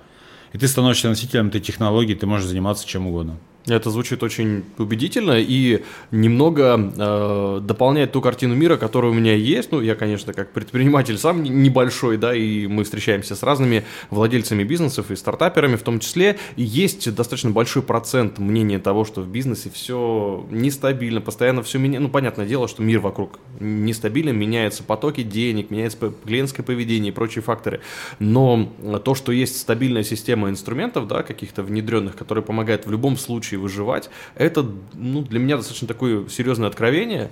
[0.53, 3.39] И ты становишься носителем этой технологии, ты можешь заниматься чем угодно.
[3.67, 9.71] Это звучит очень убедительно и немного э, дополняет ту картину мира, которая у меня есть.
[9.71, 15.11] Ну, я, конечно, как предприниматель сам небольшой, да, и мы встречаемся с разными владельцами бизнесов
[15.11, 16.39] и стартаперами в том числе.
[16.57, 22.03] И есть достаточно большой процент мнения того, что в бизнесе все нестабильно, постоянно все меняется.
[22.03, 27.43] Ну, понятное дело, что мир вокруг нестабилен, меняются потоки денег, меняется клиентское поведение и прочие
[27.43, 27.83] факторы.
[28.19, 28.73] Но
[29.05, 34.11] то, что есть стабильная система инструментов, да, каких-то внедренных, которые помогают в любом случае выживать,
[34.35, 37.31] это ну, для меня достаточно такое серьезное откровение.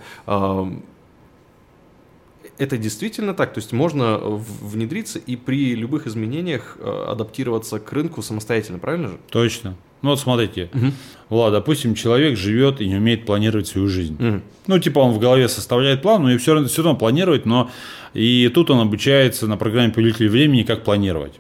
[2.58, 8.20] Это действительно так, то есть можно внедриться и при любых изменениях э, адаптироваться к рынку
[8.20, 9.18] самостоятельно, правильно же?
[9.30, 9.76] Точно.
[10.02, 10.92] Ну вот смотрите, угу.
[11.28, 14.14] Влад, допустим, человек живет и не умеет планировать свою жизнь.
[14.14, 14.40] Угу.
[14.68, 17.70] Ну, типа он в голове составляет план, но и все равно, все равно планирует, но
[18.14, 21.34] и тут он обучается на программе повелителя времени, как планировать.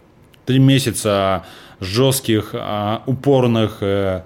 [0.44, 1.46] Три месяца
[1.80, 4.22] жестких, а, упорных э,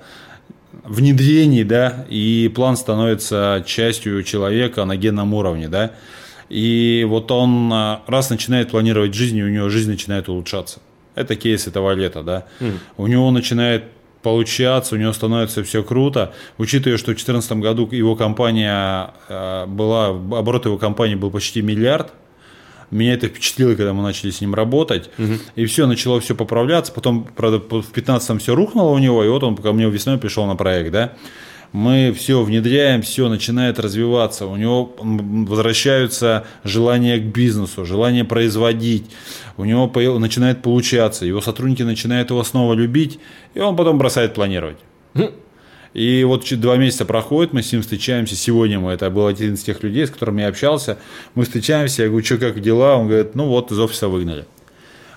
[0.85, 5.92] внедрений, да, и план становится частью человека на генном уровне, да.
[6.49, 10.81] И вот он а, раз начинает планировать жизнь, и у него жизнь начинает улучшаться.
[11.14, 12.45] Это кейс этого лета, да.
[12.61, 12.75] Mm.
[12.99, 13.85] У него начинает
[14.23, 16.35] получаться, у него становится все круто.
[16.59, 22.12] Учитывая, что в 2014 году его компания а, была, оборот его компании был почти миллиард,
[22.94, 25.11] меня это впечатлило, когда мы начали с ним работать.
[25.18, 25.33] Угу.
[25.57, 26.92] И все, начало все поправляться.
[26.92, 30.46] Потом, правда, в 15-м все рухнуло у него, и вот он ко мне весной пришел
[30.46, 31.12] на проект, да.
[31.72, 34.46] Мы все внедряем, все начинает развиваться.
[34.46, 39.07] У него возвращаются желания к бизнесу, желание производить.
[39.57, 41.24] У него начинает получаться.
[41.24, 43.18] Его сотрудники начинают его снова любить,
[43.55, 44.76] и он потом бросает планировать.
[45.94, 48.35] И вот два месяца проходит, мы с ним встречаемся.
[48.35, 50.98] Сегодня мы, это был один из тех людей, с которыми я общался.
[51.35, 52.96] Мы встречаемся, я говорю, что, как дела?
[52.96, 54.46] Он говорит, ну вот, из офиса выгнали.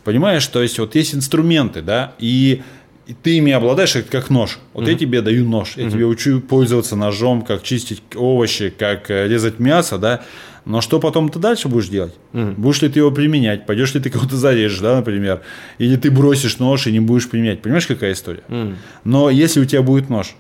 [0.04, 2.62] Понимаешь, то есть вот есть инструменты, да, и
[3.08, 4.58] и ты ими обладаешь, это как нож.
[4.74, 4.92] Вот mm-hmm.
[4.92, 5.92] я тебе даю нож, я mm-hmm.
[5.92, 10.24] тебе учу пользоваться ножом, как чистить овощи, как э, резать мясо, да.
[10.66, 12.16] Но что потом ты дальше будешь делать?
[12.34, 12.56] Mm-hmm.
[12.56, 13.68] Будешь ли ты его применять?
[13.68, 15.42] Пойдешь ли ты кого-то зарежешь, да, например?
[15.78, 17.62] Или ты бросишь нож и не будешь применять?
[17.62, 18.42] Понимаешь, какая история?
[18.48, 18.76] Mm-hmm.
[19.04, 20.36] Но если у тебя будет нож,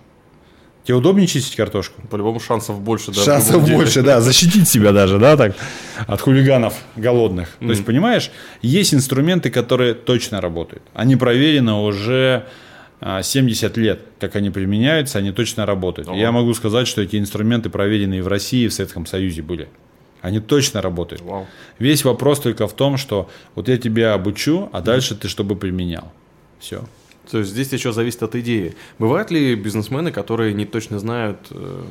[0.85, 1.99] Тебе удобнее чистить картошку?
[2.11, 3.19] По-любому шансов больше, да.
[3.19, 5.55] Шансов больше, да, защитить себя даже, да, так,
[6.05, 7.47] от хулиганов голодных.
[7.47, 7.65] Mm-hmm.
[7.65, 10.83] То есть, понимаешь, есть инструменты, которые точно работают.
[10.93, 12.45] Они проверены уже
[13.01, 16.07] 70 а, лет, как они применяются, они точно работают.
[16.07, 16.15] Oh.
[16.15, 19.67] Я могу сказать, что эти инструменты проверены и в России, и в Советском Союзе были.
[20.21, 21.23] Они точно работают.
[21.23, 21.45] Wow.
[21.79, 25.17] Весь вопрос только в том, что вот я тебя обучу, а дальше mm-hmm.
[25.17, 26.11] ты чтобы применял.
[26.59, 26.83] Все.
[27.29, 28.75] То есть здесь еще зависит от идеи.
[28.99, 31.83] Бывают ли бизнесмены, которые не точно знают э,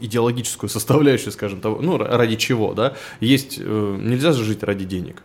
[0.00, 2.94] идеологическую составляющую, скажем, того, ну, ради чего, да?
[3.20, 5.22] Есть, э, нельзя же жить ради денег.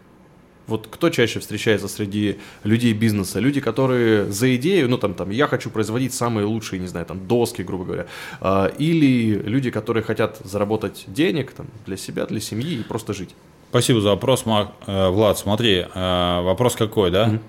[0.67, 3.39] Вот кто чаще встречается среди людей бизнеса?
[3.39, 7.25] Люди, которые за идею, ну там, там, я хочу производить самые лучшие, не знаю, там,
[7.25, 8.05] доски, грубо говоря.
[8.41, 13.33] Э, или люди, которые хотят заработать денег там, для себя, для семьи и просто жить.
[13.69, 14.71] Спасибо за вопрос, Мак.
[14.87, 15.37] Э, Влад.
[15.37, 17.29] Смотри, э, вопрос какой, да?
[17.29, 17.39] Mm-hmm.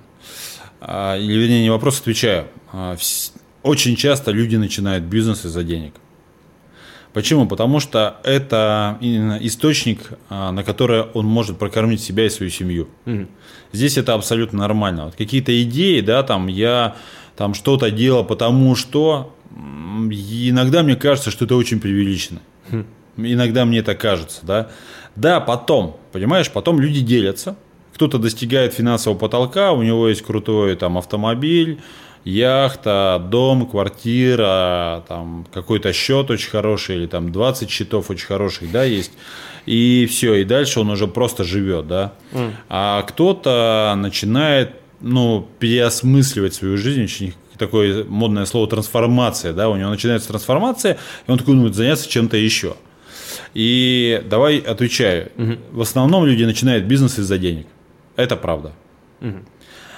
[0.81, 2.47] А, или вернее не вопрос, отвечаю.
[2.73, 2.97] А,
[3.63, 5.95] очень часто люди начинают бизнес из-за денег.
[7.13, 7.47] Почему?
[7.47, 12.89] Потому что это источник, а, на который он может прокормить себя и свою семью.
[13.07, 13.27] Угу.
[13.73, 15.07] Здесь это абсолютно нормально.
[15.07, 16.97] Вот какие-то идеи, да, там я
[17.37, 22.41] там что-то делал, потому что иногда мне кажется, что это очень преувеличено.
[22.71, 22.85] Угу.
[23.19, 24.71] Иногда мне это кажется, да.
[25.17, 27.57] Да, потом, понимаешь, потом люди делятся,
[27.99, 31.81] кто-то достигает финансового потолка, у него есть крутой там автомобиль,
[32.23, 38.85] яхта, дом, квартира, там какой-то счет очень хороший, или там 20 счетов очень хороших, да,
[38.85, 39.11] есть.
[39.67, 42.13] И все, и дальше он уже просто живет, да.
[42.31, 42.53] Mm.
[42.69, 49.91] А кто-то начинает, ну, переосмысливать свою жизнь, очень такое модное слово трансформация, да, у него
[49.91, 52.77] начинается трансформация, и он такой думает заняться чем-то еще.
[53.55, 55.33] И давай отвечаю.
[55.37, 55.53] Угу.
[55.73, 57.67] В основном люди начинают бизнес из-за денег.
[58.19, 58.73] Это правда.
[59.21, 59.39] Угу.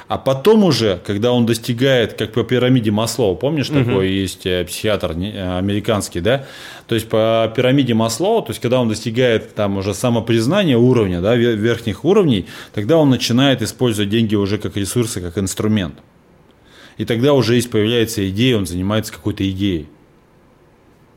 [0.09, 3.79] А потом уже, когда он достигает, как по пирамиде Маслоу, помнишь, угу.
[3.79, 6.47] такой есть э, психиатр э, американский, да?
[6.87, 11.35] То есть по пирамиде Маслоу, то есть когда он достигает там уже самопризнания уровня, да,
[11.35, 15.95] верхних уровней, тогда он начинает использовать деньги уже как ресурсы, как инструмент.
[16.99, 19.89] И тогда уже есть появляется идея, он занимается какой-то идеей.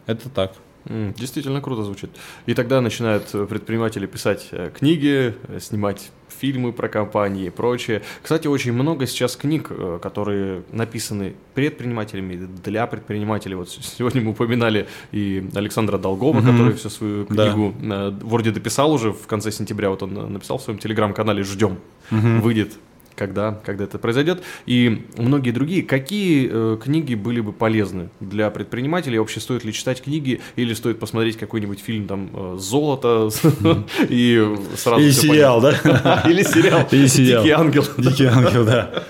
[0.06, 0.54] Это так.
[0.86, 2.10] Действительно круто звучит.
[2.46, 6.12] И тогда начинают предприниматели писать э, книги, снимать
[6.44, 8.02] фильмы про компании и прочее.
[8.22, 13.56] Кстати, очень много сейчас книг, э, которые написаны предпринимателями, для предпринимателей.
[13.56, 16.46] Вот сегодня мы упоминали и Александра Долгова, угу.
[16.46, 18.10] который всю свою книгу да.
[18.10, 19.90] Э, вроде дописал уже в конце сентября.
[19.90, 21.78] Вот он написал в своем телеграм-канале «Ждем».
[22.12, 22.42] Угу.
[22.42, 22.74] Выйдет
[23.16, 24.44] когда, когда это произойдет.
[24.66, 25.84] И многие другие.
[25.84, 29.20] Какие э, книги были бы полезны для предпринимателей?
[29.20, 33.30] Вообще стоит ли читать книги или стоит посмотреть какой-нибудь фильм там э, «Золото»
[34.10, 36.24] и сразу Или сериал, да?
[36.28, 37.86] Или сериал «Дикий ангел».
[37.98, 39.04] «Дикий ангел», да.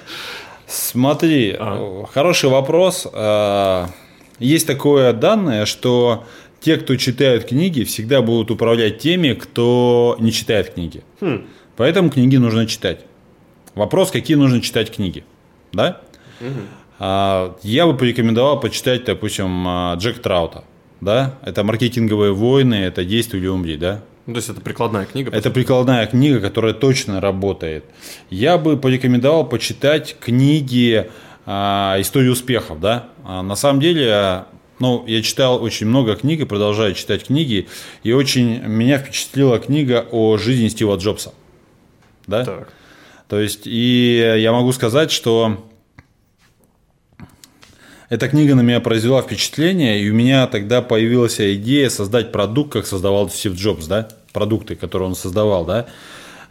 [0.68, 2.06] Смотри, а.
[2.12, 3.08] хороший вопрос.
[3.13, 3.89] А,
[4.39, 6.26] есть такое данное, что
[6.60, 11.04] те, кто читают книги, всегда будут управлять теми, кто не читает книги.
[11.20, 11.46] Хм.
[11.76, 13.02] Поэтому книги нужно читать.
[13.76, 15.24] Вопрос, какие нужно читать книги.
[15.72, 16.02] Да?
[16.42, 17.58] Угу.
[17.64, 20.64] Я бы порекомендовал почитать, допустим, а, Джек Траута.
[21.02, 21.38] Да?
[21.42, 24.02] Это маркетинговые войны, это действуй или умри, да?
[24.26, 25.36] Ну, то есть это прикладная книга?
[25.36, 27.84] Это прикладная книга, которая точно работает.
[28.30, 31.10] Я бы порекомендовал почитать книги
[31.46, 33.10] а, истории успехов, да.
[33.26, 34.46] А, на самом деле,
[34.80, 37.68] ну, я читал очень много книг и продолжаю читать книги,
[38.04, 41.34] и очень меня впечатлила книга о жизни Стива Джобса,
[42.28, 42.46] да.
[42.46, 42.74] Так.
[43.34, 45.67] То есть, и я могу сказать, что
[48.10, 52.86] эта книга на меня произвела впечатление, и у меня тогда появилась идея создать продукт, как
[52.86, 55.88] создавал Стив Джобс, да, продукты, которые он создавал, да.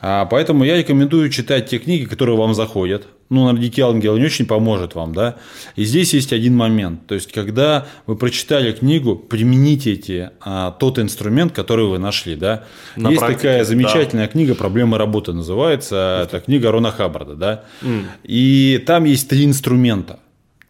[0.01, 3.07] А поэтому я рекомендую читать те книги, которые вам заходят.
[3.33, 5.37] Ну, «Дикий ангел» не очень поможет вам, да.
[5.75, 7.07] И здесь есть один момент.
[7.07, 12.65] То есть, когда вы прочитали книгу, примените эти, а, тот инструмент, который вы нашли, да.
[12.97, 14.33] На есть практике, такая замечательная да.
[14.33, 16.23] книга «Проблема работы» называется.
[16.25, 17.65] Это книга Рона Хаббарда, да.
[17.81, 18.05] Mm.
[18.25, 20.19] И там есть три инструмента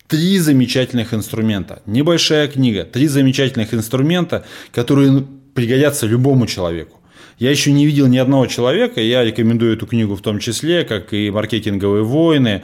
[0.09, 1.81] три замечательных инструмента.
[1.87, 7.02] Небольшая книга, три замечательных инструмента, которые пригодятся любому человеку.
[7.43, 11.13] Я еще не видел ни одного человека, я рекомендую эту книгу в том числе, как
[11.13, 12.63] и «Маркетинговые войны»,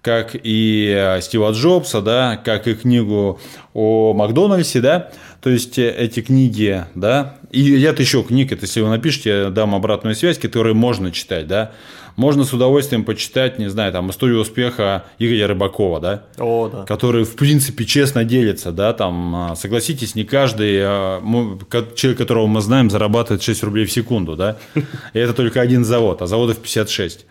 [0.00, 3.40] как и э, Стива Джобса, да, как и книгу
[3.74, 8.80] о Макдональдсе, да, то есть э, эти книги, да, и ряд еще книг, это если
[8.80, 11.72] вы напишите, я дам обратную связь, которые можно читать, да,
[12.16, 16.24] можно с удовольствием почитать, не знаю, там, историю успеха Игоря Рыбакова, да?
[16.38, 16.84] О, да.
[16.84, 21.20] Который, в принципе, честно делится, да, там, а, согласитесь, не каждый а,
[21.94, 24.58] человек, которого мы знаем, зарабатывает 6 рублей в секунду, да?
[25.12, 27.26] И это только один завод, а заводов 56.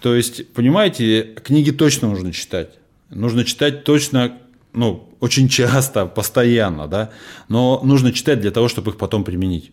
[0.00, 2.78] То есть, понимаете, книги точно нужно читать.
[3.10, 4.38] Нужно читать точно,
[4.72, 7.10] ну, очень часто, постоянно, да,
[7.48, 9.72] но нужно читать для того, чтобы их потом применить.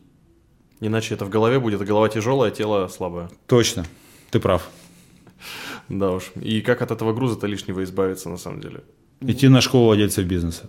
[0.79, 3.29] Иначе это в голове будет, голова тяжелая, тело слабое.
[3.47, 3.85] Точно.
[4.31, 4.69] Ты прав.
[5.89, 6.31] Да уж.
[6.41, 8.81] И как от этого груза-то лишнего избавиться на самом деле?
[9.21, 10.63] Идти на школу владельцев бизнеса.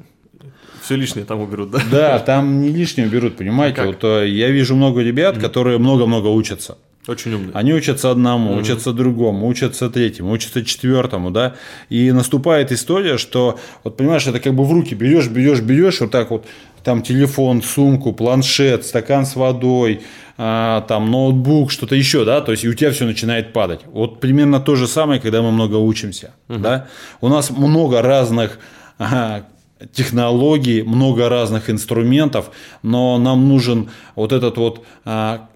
[0.83, 1.81] Все лишнее там уберут, да?
[1.91, 3.83] Да, там не лишнее берут, понимаете.
[3.83, 6.77] А вот э, я вижу много ребят, которые много-много учатся.
[7.07, 7.51] Очень умные.
[7.55, 8.61] Они учатся одному, mm-hmm.
[8.61, 11.55] учатся другому, учатся третьему, учатся четвертому, да.
[11.89, 16.11] И наступает история, что, вот понимаешь, это как бы в руки берешь, берешь, берешь, вот
[16.11, 16.47] так вот,
[16.85, 20.03] там телефон, сумку, планшет, стакан с водой,
[20.43, 23.81] там ноутбук, что-то еще, да, то есть и у тебя все начинает падать.
[23.87, 26.59] Вот примерно то же самое, когда мы много учимся, угу.
[26.59, 26.89] да.
[27.21, 28.59] У нас много разных
[28.99, 29.47] ага,
[29.93, 32.51] технологий, много разных инструментов,
[32.83, 35.49] но нам нужен вот этот вот а,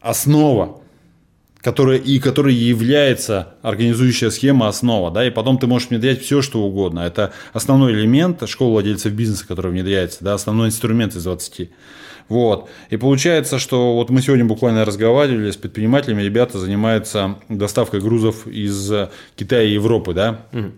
[0.00, 0.80] основа,
[1.60, 6.62] которая, и которая является организующая схема основа, да, и потом ты можешь внедрять все, что
[6.62, 7.00] угодно.
[7.00, 11.70] Это основной элемент школы владельцев бизнеса, который внедряется, да, основной инструмент из 20.
[12.28, 12.68] Вот.
[12.90, 18.92] И получается, что вот мы сегодня буквально разговаривали с предпринимателями, ребята занимаются доставкой грузов из
[19.36, 20.72] Китая и Европы, да, угу.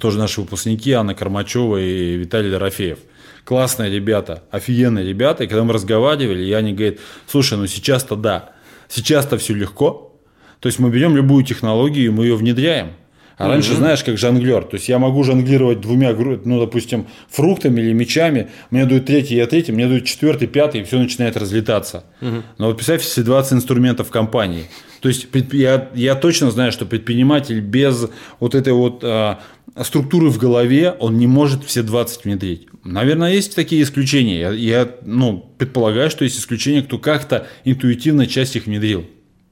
[0.00, 2.98] тоже наши выпускники Анна Кармачева и Виталий Дорофеев
[3.44, 5.42] классные ребята, офигенные ребята.
[5.42, 8.50] И когда мы разговаривали, и они говорят, слушай, ну сейчас-то да,
[8.88, 10.16] сейчас-то все легко.
[10.60, 12.92] То есть мы берем любую технологию, и мы ее внедряем.
[13.40, 13.52] А угу.
[13.52, 14.64] раньше, знаешь, как жонглер.
[14.64, 18.50] То есть я могу жонглировать двумя, ну, допустим, фруктами или мечами.
[18.70, 22.04] Мне дают третий, я третий, мне дают четвертый, пятый, и все начинает разлетаться.
[22.20, 22.42] Угу.
[22.58, 24.64] Но вот представь все 20 инструментов в компании.
[25.00, 29.40] То есть я, я точно знаю, что предприниматель без вот этой вот а,
[29.84, 32.66] структуры в голове, он не может все 20 внедрить.
[32.84, 34.38] Наверное, есть такие исключения.
[34.38, 39.06] Я, я ну, предполагаю, что есть исключения, кто как-то интуитивно часть их внедрил.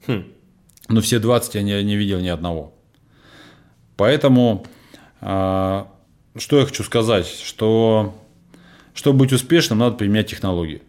[0.05, 0.25] Хм.
[0.89, 2.75] Но все 20 я не, не видел ни одного.
[3.99, 4.65] Поэтому,
[5.19, 5.83] э,
[6.37, 8.15] что я хочу сказать, что
[8.93, 10.81] чтобы быть успешным, надо применять технологии.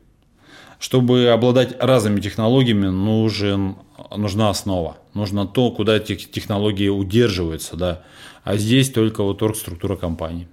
[0.79, 3.79] Чтобы обладать разными технологиями, нужен,
[4.17, 4.99] нужна основа.
[5.13, 7.77] Нужно то, куда эти технологии удерживаются.
[7.77, 8.05] Да.
[8.45, 10.47] А здесь только вот оргструктура компании.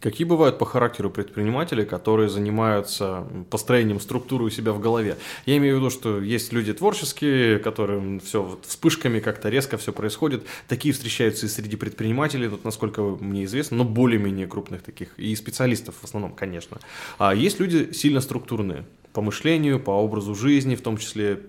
[0.00, 5.16] Какие бывают по характеру предприниматели, которые занимаются построением структуры у себя в голове?
[5.44, 9.92] Я имею в виду, что есть люди творческие, которым все вот вспышками как-то резко все
[9.92, 10.46] происходит.
[10.68, 15.96] Такие встречаются и среди предпринимателей, вот насколько мне известно, но более-менее крупных таких, и специалистов
[16.00, 16.78] в основном, конечно.
[17.18, 21.40] А есть люди сильно структурные по мышлению, по образу жизни, в том числе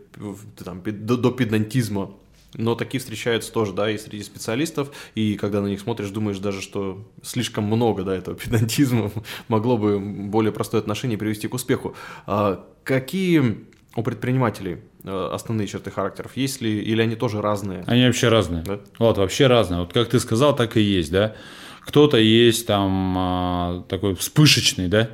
[0.64, 2.12] там, до педантизма
[2.56, 6.62] Но такие встречаются тоже, да, и среди специалистов, и когда на них смотришь, думаешь даже,
[6.62, 9.12] что слишком много, да, этого педантизма
[9.48, 11.96] могло бы более простое отношение привести к успеху.
[12.26, 16.36] А какие у предпринимателей э, основные черты характеров?
[16.36, 17.84] Есть ли, или они тоже разные?
[17.86, 18.64] Они вообще разные.
[18.64, 18.80] Да?
[18.98, 19.82] Вот, вообще разные.
[19.82, 21.36] Вот как ты сказал, так и есть, да.
[21.82, 25.10] Кто-то есть там а, такой вспышечный, да,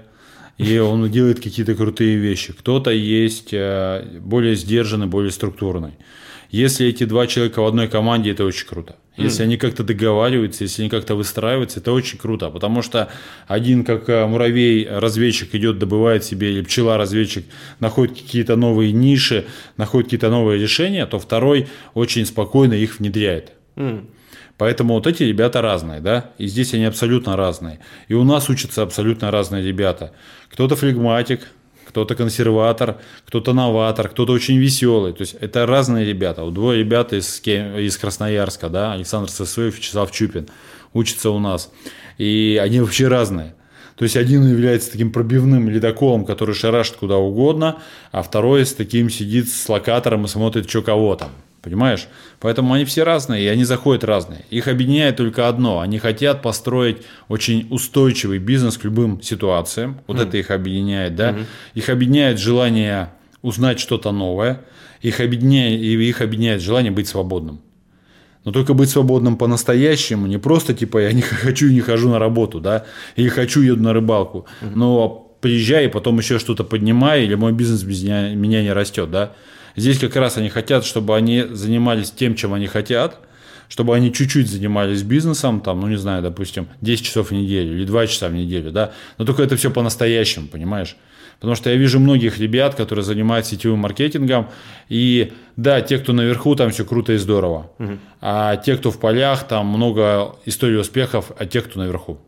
[0.57, 2.53] и он делает какие-то крутые вещи.
[2.53, 5.93] Кто-то есть э, более сдержанный, более структурный.
[6.55, 8.95] Если эти два человека в одной команде, это очень круто.
[9.17, 9.47] Если mm.
[9.47, 13.09] они как-то договариваются, если они как-то выстраиваются, это очень круто, потому что
[13.45, 17.43] один, как э, муравей-разведчик, идет, добывает себе, или пчела-разведчик,
[17.81, 19.43] находит какие-то новые ниши,
[19.75, 23.51] находит какие-то новые решения, то второй очень спокойно их внедряет.
[23.75, 24.05] Mm.
[24.57, 27.79] Поэтому вот эти ребята разные, да, и здесь они абсолютно разные.
[28.07, 30.13] И у нас учатся абсолютно разные ребята.
[30.49, 31.41] Кто-то флегматик,
[31.87, 35.13] кто-то консерватор, кто-то новатор, кто-то очень веселый.
[35.13, 36.43] То есть это разные ребята.
[36.43, 40.47] Вот двое ребят из, из Красноярска, да, Александр Сысоев и Вячеслав Чупин
[40.93, 41.71] учатся у нас.
[42.17, 43.55] И они вообще разные.
[43.95, 47.77] То есть один является таким пробивным ледоколом, который шарашит куда угодно,
[48.11, 51.29] а второй с таким сидит с локатором и смотрит, что кого там.
[51.65, 52.07] Понимаешь?
[52.39, 54.45] Поэтому они все разные, и они заходят разные.
[54.51, 55.79] Их объединяет только одно.
[55.79, 56.97] Они хотят построить
[57.27, 59.99] очень устойчивый бизнес к любым ситуациям.
[60.05, 60.27] Вот mm.
[60.27, 61.31] это их объединяет, да.
[61.31, 61.45] Mm-hmm.
[61.73, 63.09] Их объединяет желание
[63.41, 64.61] узнать что-то новое.
[65.01, 67.61] Их объединяет, их объединяет желание быть свободным.
[68.43, 72.19] Но только быть свободным по-настоящему, не просто типа я не хочу и не хожу на
[72.19, 74.75] работу, да, или хочу еду на рыбалку, mm-hmm.
[74.75, 79.09] но приезжай и потом еще что-то поднимай, или мой бизнес без меня, меня не растет,
[79.09, 79.33] да.
[79.75, 83.19] Здесь как раз они хотят, чтобы они занимались тем, чем они хотят,
[83.67, 87.85] чтобы они чуть-чуть занимались бизнесом, там, ну не знаю, допустим, 10 часов в неделю или
[87.85, 90.95] 2 часа в неделю, да, но только это все по-настоящему, понимаешь?
[91.39, 94.49] Потому что я вижу многих ребят, которые занимаются сетевым маркетингом,
[94.87, 97.97] и да, те, кто наверху, там все круто и здорово, угу.
[98.21, 102.19] а те, кто в полях, там много историй успехов, а те, кто наверху.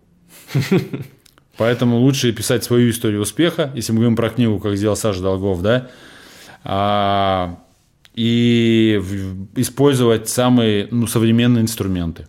[1.58, 5.62] Поэтому лучше писать свою историю успеха, если мы говорим про книгу, как сделал Саша Долгов,
[5.62, 5.90] да,
[8.14, 9.02] и
[9.56, 12.28] использовать самые ну, современные инструменты.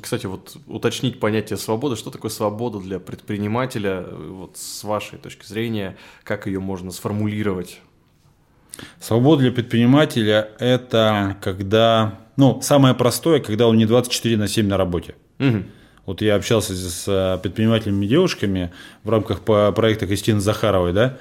[0.00, 1.96] Кстати, вот уточнить понятие свободы.
[1.96, 4.06] Что такое свобода для предпринимателя?
[4.10, 7.80] Вот с вашей точки зрения, как ее можно сформулировать?
[9.00, 14.78] Свобода для предпринимателя– это когда, ну, самое простое, когда он не 24 на 7 на
[14.78, 15.14] работе.
[15.38, 15.62] Угу.
[16.06, 18.72] Вот я общался с предпринимательными девушками
[19.04, 21.18] в рамках проекта Кристины Захаровой, да,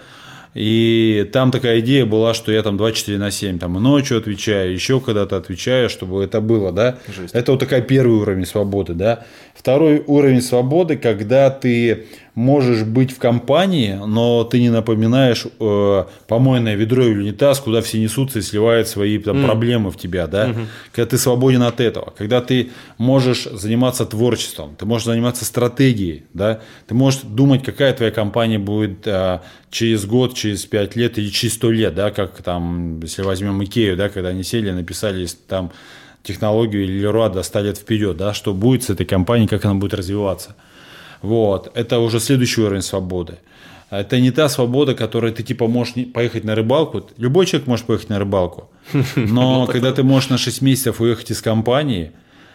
[0.53, 4.73] и там такая идея была, что я там 24 на 7, там и ночью отвечаю,
[4.73, 6.97] еще когда-то отвечаю, чтобы это было, да.
[7.07, 7.33] Жесть.
[7.33, 9.25] Это вот такой первый уровень свободы, да.
[9.55, 16.75] Второй уровень свободы, когда ты можешь быть в компании, но ты не напоминаешь э, помойное
[16.75, 19.45] ведро или унитаз, куда все несутся и сливают свои там, mm.
[19.45, 20.65] проблемы в тебя, да, mm-hmm.
[20.93, 26.61] когда ты свободен от этого, когда ты можешь заниматься творчеством, ты можешь заниматься стратегией, да,
[26.87, 31.55] ты можешь думать, какая твоя компания будет э, через год, через пять лет или через
[31.55, 35.71] сто лет, да, как там, если возьмем Икею, да, когда они сели, написали там
[36.23, 39.75] технологию или Леруа до 100 лет вперед, да, что будет с этой компанией, как она
[39.75, 40.55] будет развиваться.
[41.21, 41.71] Вот.
[41.75, 43.37] Это уже следующий уровень свободы.
[43.89, 47.09] Это не та свобода, которой ты типа можешь поехать на рыбалку.
[47.17, 48.69] Любой человек может поехать на рыбалку.
[49.15, 52.11] Но когда ты можешь на 6 месяцев уехать из компании,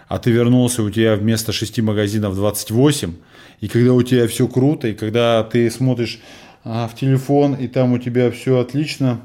[0.09, 3.15] а ты вернулся, у тебя вместо 6 магазинов 28,
[3.61, 6.21] и когда у тебя все круто, и когда ты смотришь
[6.65, 9.21] а, в телефон, и там у тебя все отлично,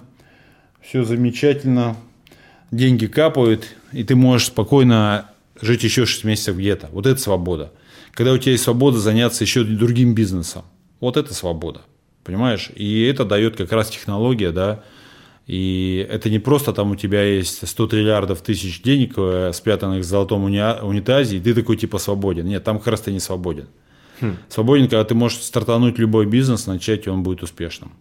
[0.82, 1.96] все замечательно,
[2.72, 5.30] деньги капают, и ты можешь спокойно
[5.62, 6.90] жить еще 6 месяцев где-то.
[6.92, 7.72] Вот это свобода
[8.14, 10.64] когда у тебя есть свобода заняться еще другим бизнесом.
[11.00, 11.82] Вот это свобода,
[12.24, 12.70] понимаешь?
[12.76, 14.84] И это дает как раз технология, да,
[15.48, 20.08] и это не просто там у тебя есть 100 триллиардов тысяч денег, э, спрятанных в
[20.08, 22.46] золотом унитазе, и ты такой типа свободен.
[22.46, 23.68] Нет, там как раз ты не свободен.
[24.22, 24.38] Хм.
[24.50, 27.92] Свободен, когда ты можешь стартануть любой бизнес, начать, и он будет успешным.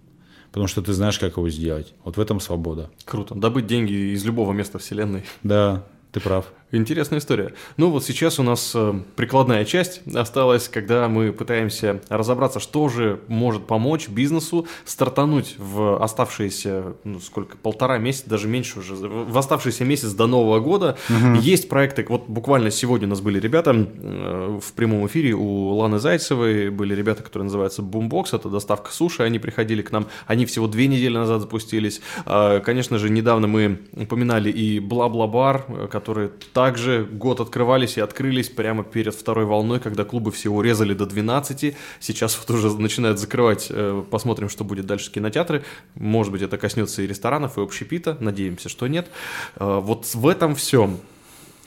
[0.53, 1.95] Потому что ты знаешь, как его сделать.
[2.05, 2.91] Вот в этом свобода.
[3.05, 3.35] Круто.
[3.35, 5.25] Добыть деньги из любого места Вселенной.
[5.43, 6.53] Да, ты прав.
[6.73, 7.53] Интересная история.
[7.77, 13.19] Ну вот сейчас у нас э, прикладная часть осталась, когда мы пытаемся разобраться, что же
[13.27, 19.85] может помочь бизнесу стартануть в оставшиеся, ну сколько, полтора месяца, даже меньше уже, в оставшийся
[19.85, 20.97] месяц до Нового года.
[21.09, 21.41] Угу.
[21.41, 25.99] Есть проекты, вот буквально сегодня у нас были ребята э, в прямом эфире у Ланы
[25.99, 30.69] Зайцевой, были ребята, которые называются Boombox, это доставка суши, они приходили к нам, они всего
[30.69, 32.01] две недели назад запустились.
[32.27, 38.85] Э, конечно же, недавно мы упоминали и Бла-Бла-Бар, который также год открывались и открылись прямо
[38.85, 41.75] перед второй волной, когда клубы все урезали до 12.
[42.01, 43.69] Сейчас вот уже начинают закрывать.
[43.71, 45.65] Э, посмотрим, что будет дальше кинотеатры.
[45.95, 48.19] Может быть, это коснется и ресторанов, и общепита.
[48.21, 49.09] Надеемся, что нет.
[49.57, 51.01] Э, вот в этом всем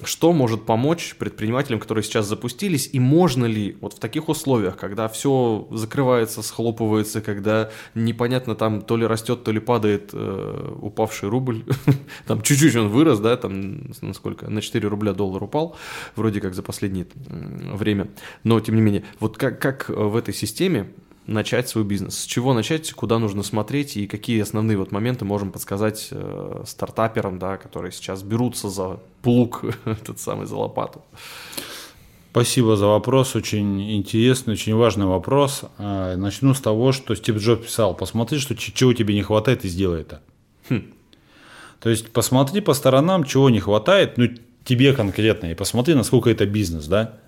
[0.03, 5.07] что может помочь предпринимателям, которые сейчас запустились, и можно ли вот в таких условиях, когда
[5.07, 11.63] все закрывается, схлопывается, когда непонятно там то ли растет, то ли падает э, упавший рубль,
[12.27, 15.75] там чуть-чуть он вырос, да, там насколько, на 4 рубля доллар упал,
[16.15, 18.09] вроде как за последнее время,
[18.43, 20.87] но тем не менее, вот как, как в этой системе
[21.25, 22.19] начать свой бизнес?
[22.19, 27.39] С чего начать, куда нужно смотреть и какие основные вот моменты можем подсказать э, стартаперам,
[27.39, 31.01] да, которые сейчас берутся за плуг, этот самый, за лопату?
[32.31, 35.61] Спасибо за вопрос, очень интересный, очень важный вопрос.
[35.77, 39.69] А, начну с того, что Стив Джобс писал, посмотри, что, чего тебе не хватает и
[39.69, 40.19] сделай это.
[40.67, 40.93] Хм.
[41.79, 44.29] То есть посмотри по сторонам, чего не хватает, ну
[44.63, 47.19] тебе конкретно, и посмотри, насколько это бизнес, да.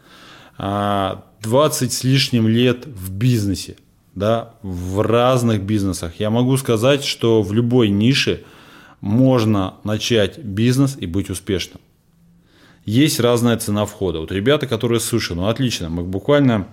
[0.57, 3.75] 20 а, с лишним лет в бизнесе
[4.16, 6.20] да, в разных бизнесах.
[6.20, 8.43] Я могу сказать, что в любой нише
[9.01, 11.82] можно начать бизнес и быть успешным.
[12.86, 14.20] Есть разная цена входа.
[14.20, 16.68] Вот ребята, которые слушают, ну отлично, мы буквально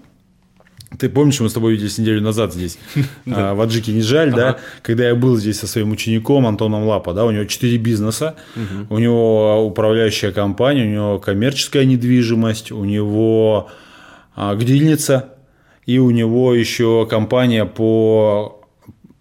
[0.98, 2.78] ты помнишь, мы с тобой виделись неделю назад здесь,
[3.26, 7.14] а, в Аджике не жаль, да, когда я был здесь со своим учеником Антоном Лапа,
[7.14, 8.36] да, у него четыре бизнеса,
[8.90, 13.70] у него управляющая компания, у него коммерческая недвижимость, у него
[14.34, 15.31] а, грильница,
[15.86, 18.58] и у него еще компания по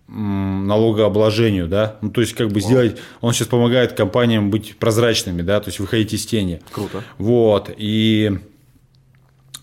[0.08, 2.62] налогообложению, да, ну, то есть, как бы О.
[2.62, 6.60] сделать, он сейчас помогает компаниям быть прозрачными, да, то есть, выходить из тени.
[6.72, 7.04] Круто.
[7.18, 8.40] Вот, и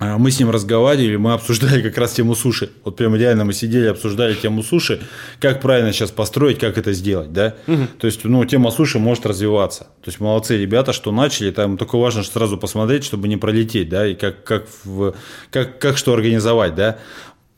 [0.00, 2.70] мы с ним разговаривали, мы обсуждали как раз тему суши.
[2.84, 5.00] Вот прямо реально мы сидели, обсуждали тему суши,
[5.40, 7.56] как правильно сейчас построить, как это сделать, да.
[7.66, 7.86] Угу.
[7.98, 9.84] То есть, ну, тема суши может развиваться.
[10.02, 14.06] То есть, молодцы ребята, что начали, там только важно сразу посмотреть, чтобы не пролететь, да,
[14.06, 15.14] и как, как, в,
[15.50, 16.98] как, как что организовать, да.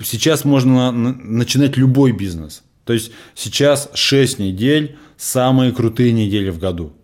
[0.02, 2.62] Сейчас можно начинать любой бизнес.
[2.86, 6.94] То есть, сейчас 6 недель, самые крутые недели в году.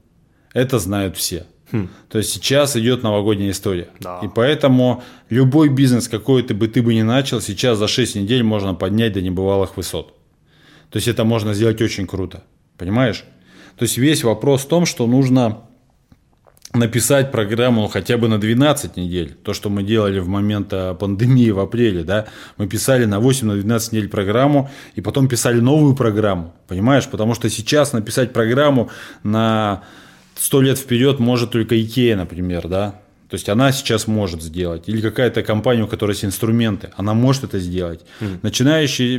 [0.54, 1.44] Это знают все.
[1.72, 1.88] Хм.
[2.08, 3.88] То есть сейчас идет новогодняя история.
[4.00, 4.20] Да.
[4.22, 8.42] И поэтому любой бизнес, какой ты бы ты бы ни начал, сейчас за 6 недель
[8.42, 10.14] можно поднять до небывалых высот.
[10.90, 12.44] То есть это можно сделать очень круто.
[12.78, 13.24] Понимаешь?
[13.76, 15.62] То есть весь вопрос в том, что нужно
[16.72, 19.36] написать программу хотя бы на 12 недель.
[19.42, 22.26] То, что мы делали в момент э, пандемии в апреле, да,
[22.58, 26.54] мы писали на 8 на 12 недель программу и потом писали новую программу.
[26.68, 27.06] Понимаешь?
[27.08, 28.90] Потому что сейчас написать программу
[29.22, 29.84] на
[30.36, 34.84] сто лет вперед может только Икея, например, да, то есть она сейчас может сделать.
[34.86, 38.02] Или какая-то компания, у которой есть инструменты, она может это сделать.
[38.20, 38.38] Mm.
[38.42, 39.18] Начинающий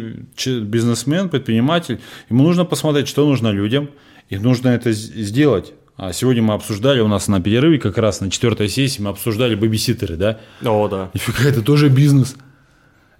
[0.61, 1.99] бизнесмен, предприниматель,
[2.29, 3.89] ему нужно посмотреть, что нужно людям,
[4.29, 5.73] и нужно это сделать.
[5.97, 9.55] А сегодня мы обсуждали у нас на перерыве, как раз на четвертой сессии, мы обсуждали
[9.55, 10.39] бэбиситеры, да?
[10.63, 11.09] О, да.
[11.13, 12.35] Нифига, это тоже бизнес.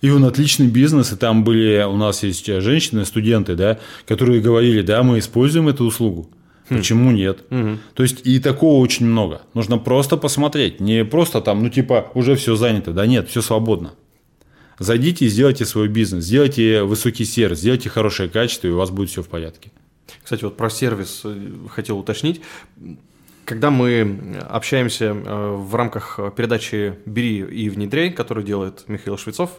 [0.02, 4.84] И он отличный бизнес, и там были, у нас есть женщины, студенты, да, которые говорили,
[4.84, 6.30] да, мы используем эту услугу.
[6.70, 6.78] Хм.
[6.78, 7.44] Почему нет?
[7.50, 7.78] Угу.
[7.94, 9.42] То есть и такого очень много.
[9.54, 10.80] Нужно просто посмотреть.
[10.80, 12.92] Не просто там, ну типа, уже все занято.
[12.92, 13.94] Да нет, все свободно.
[14.80, 19.10] Зайдите и сделайте свой бизнес, сделайте высокий сервис, сделайте хорошее качество, и у вас будет
[19.10, 19.72] все в порядке.
[20.24, 22.42] Кстати, вот про сервис э, хотел уточнить.
[23.44, 29.58] Когда мы общаемся э, в рамках передачи «Бери и внедряй», которую делает Михаил Швецов,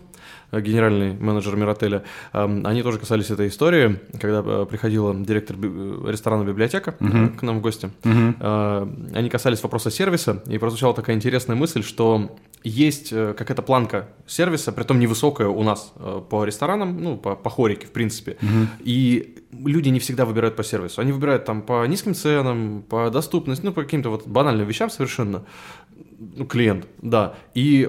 [0.53, 6.45] генеральный менеджер Миротеля, эм, они тоже касались этой истории, когда э, приходила директор э, ресторана
[6.45, 7.37] библиотека uh-huh.
[7.37, 7.91] к нам в гости.
[8.03, 9.15] Uh-huh.
[9.15, 14.83] Они касались вопроса сервиса, и прозвучала такая интересная мысль, что есть какая-то планка сервиса, при
[14.83, 15.93] том невысокая у нас
[16.29, 18.37] по ресторанам, ну, по, по хорике, в принципе.
[18.41, 18.67] Uh-huh.
[18.81, 21.01] И люди не всегда выбирают по сервису.
[21.01, 25.45] Они выбирают там по низким ценам, по доступности, ну, по каким-то вот банальным вещам совершенно.
[26.19, 27.35] Ну, клиент, да.
[27.55, 27.89] И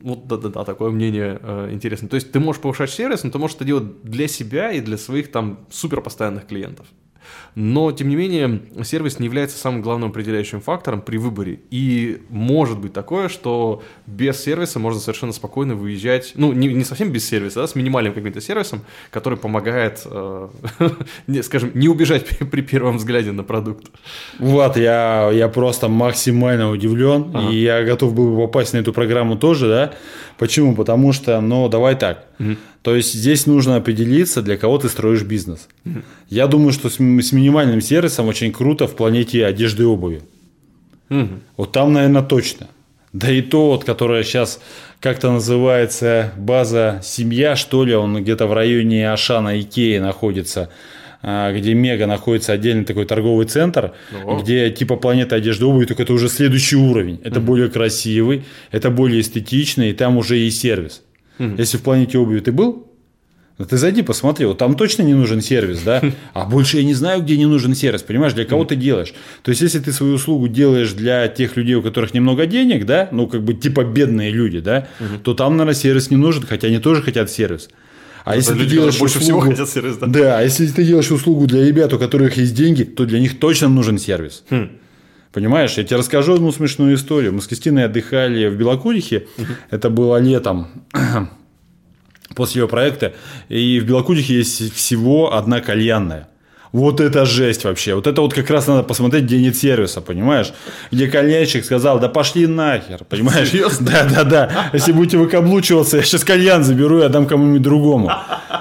[0.00, 2.08] вот да-да-да, такое мнение э, интересно.
[2.08, 4.96] То есть ты можешь повышать сервис, но ты можешь это делать для себя и для
[4.96, 6.86] своих там супер постоянных клиентов.
[7.54, 11.60] Но, тем не менее, сервис не является самым главным определяющим фактором при выборе.
[11.70, 17.10] И может быть такое, что без сервиса можно совершенно спокойно выезжать, ну, не, не совсем
[17.10, 20.48] без сервиса, да, с минимальным каким-то сервисом, который помогает, э,
[21.42, 23.86] скажем, не убежать при, при первом взгляде на продукт.
[24.38, 27.50] Вот, я, я просто максимально удивлен, ага.
[27.50, 29.94] и я готов был бы попасть на эту программу тоже, да.
[30.38, 30.74] Почему?
[30.74, 32.26] Потому что, ну, давай так.
[32.38, 32.56] Угу.
[32.82, 35.68] То есть здесь нужно определиться, для кого ты строишь бизнес.
[35.84, 36.02] Угу.
[36.30, 40.22] Я думаю, что с, с минимальным сервисом очень круто в планете одежды и обуви.
[41.10, 41.28] Угу.
[41.58, 42.68] Вот там, наверное, точно.
[43.12, 44.60] Да и то, вот, которое сейчас
[45.00, 50.70] как-то называется база семья, что ли, он где-то в районе Ашана Икеи находится.
[51.22, 53.92] а, где Мега находится отдельный такой торговый центр,
[54.24, 54.40] Ого.
[54.40, 57.20] где типа планета одежды обуви, только это уже следующий уровень.
[57.22, 57.44] Это mm-hmm.
[57.44, 61.02] более красивый, это более эстетичный, и там уже есть сервис.
[61.40, 61.54] Mm-hmm.
[61.58, 62.86] Если в планете обуви ты был,
[63.56, 66.02] ну, ты зайди, посмотри, вот там точно не нужен сервис, да?
[66.34, 69.12] А больше я не знаю, где не нужен сервис, понимаешь, для кого ты делаешь.
[69.42, 73.08] То есть, если ты свою услугу делаешь для тех людей, у которых немного денег, да,
[73.10, 74.88] ну, как бы типа бедные люди, да,
[75.24, 77.68] то там, наверное, сервис не нужен, хотя они тоже хотят сервис.
[78.24, 80.06] А если люди, ты делаешь больше услугу, всего хотят сервис, да?
[80.06, 83.38] Да, а если ты делаешь услугу для ребят, у которых есть деньги, то для них
[83.38, 84.44] точно нужен сервис.
[84.50, 84.68] Хм.
[85.32, 87.32] Понимаешь, я тебе расскажу одну смешную историю.
[87.32, 89.28] Мы с Кристиной отдыхали в Белокурихе.
[89.38, 89.46] Угу.
[89.70, 90.68] Это было летом
[92.34, 93.14] после его проекта.
[93.48, 96.29] И в Белокурихе есть всего одна кальянная.
[96.72, 97.94] Вот это жесть вообще.
[97.94, 100.52] Вот это вот как раз надо посмотреть, где нет сервиса, понимаешь?
[100.92, 103.50] Где кальянщик сказал, да пошли нахер, понимаешь?
[103.80, 104.70] Да, да, да.
[104.72, 108.12] Если будете выкаблучиваться, я сейчас кальян заберу и отдам кому-нибудь другому.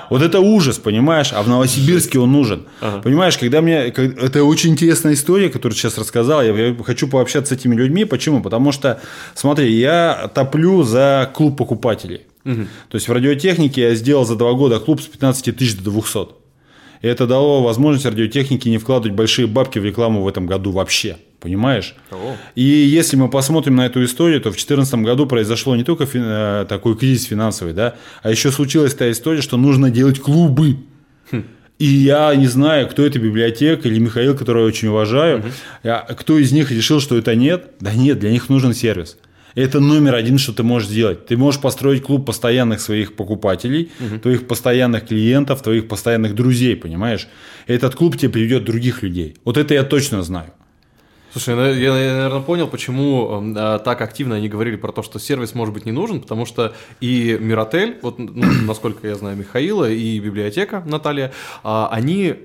[0.10, 1.32] Вот это ужас, понимаешь?
[1.34, 2.66] А в Новосибирске он нужен.
[2.82, 3.01] Ага.
[3.01, 3.88] Понимаешь, когда мне...
[3.88, 6.41] Это очень интересная история, которую сейчас рассказал.
[6.41, 8.05] Я хочу пообщаться с этими людьми.
[8.05, 8.41] Почему?
[8.41, 8.99] Потому что,
[9.36, 12.22] смотри, я топлю за клуб покупателей.
[12.45, 12.64] Угу.
[12.89, 16.39] То есть в радиотехнике я сделал за два года клуб с 15 тысяч до 200.
[17.02, 21.18] И это дало возможность радиотехнике не вкладывать большие бабки в рекламу в этом году вообще.
[21.39, 21.95] Понимаешь?
[22.12, 22.36] О.
[22.56, 26.24] И если мы посмотрим на эту историю, то в 2014 году произошло не только фин...
[26.26, 30.80] Э, такой кризис финансовый, да, а еще случилась та история, что нужно делать клубы.
[31.32, 31.45] Хм.
[31.78, 35.47] И я не знаю, кто это библиотека или Михаил, которого я очень уважаю, угу.
[36.18, 37.72] кто из них решил, что это нет.
[37.80, 39.18] Да нет, для них нужен сервис.
[39.60, 41.26] Это номер один, что ты можешь сделать.
[41.26, 44.20] Ты можешь построить клуб постоянных своих покупателей, угу.
[44.20, 47.28] твоих постоянных клиентов, твоих постоянных друзей, понимаешь?
[47.68, 49.36] Этот клуб тебе приведет других людей.
[49.43, 50.53] Вот это я точно знаю.
[51.32, 55.20] Слушай, ну, я, я, наверное, понял, почему э, так активно они говорили про то, что
[55.20, 59.91] сервис может быть не нужен, потому что и Миротель, вот, ну, насколько я знаю Михаила,
[59.91, 61.34] и библиотека Наталья,
[61.64, 62.36] э, они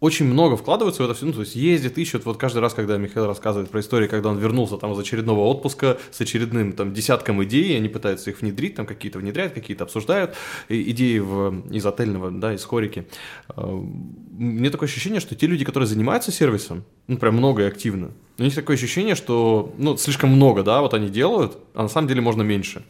[0.00, 2.96] очень много вкладываются в это все, ну, то есть ездят, ищут, вот каждый раз, когда
[2.98, 7.42] Михаил рассказывает про историю, когда он вернулся там из очередного отпуска с очередным там десятком
[7.42, 10.34] идей, они пытаются их внедрить, там какие-то внедряют, какие-то обсуждают,
[10.68, 13.08] идеи в, из отельного, да, из хорики.
[13.48, 18.12] А, мне такое ощущение, что те люди, которые занимаются сервисом, ну, прям много и активно,
[18.38, 22.06] у них такое ощущение, что, ну, слишком много, да, вот они делают, а на самом
[22.06, 22.84] деле можно меньше.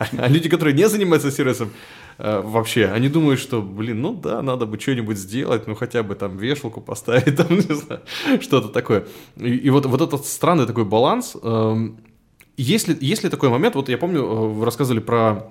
[0.00, 1.70] А люди, которые не занимаются сервисом,
[2.18, 6.14] э, вообще, они думают, что, блин, ну да, надо бы что-нибудь сделать, ну хотя бы
[6.14, 8.00] там вешалку поставить, там, не знаю,
[8.40, 9.04] что-то такое.
[9.36, 11.36] И, и вот, вот этот странный такой баланс.
[11.42, 11.76] Э,
[12.56, 15.50] если, если такой момент, вот я помню, э, вы рассказывали про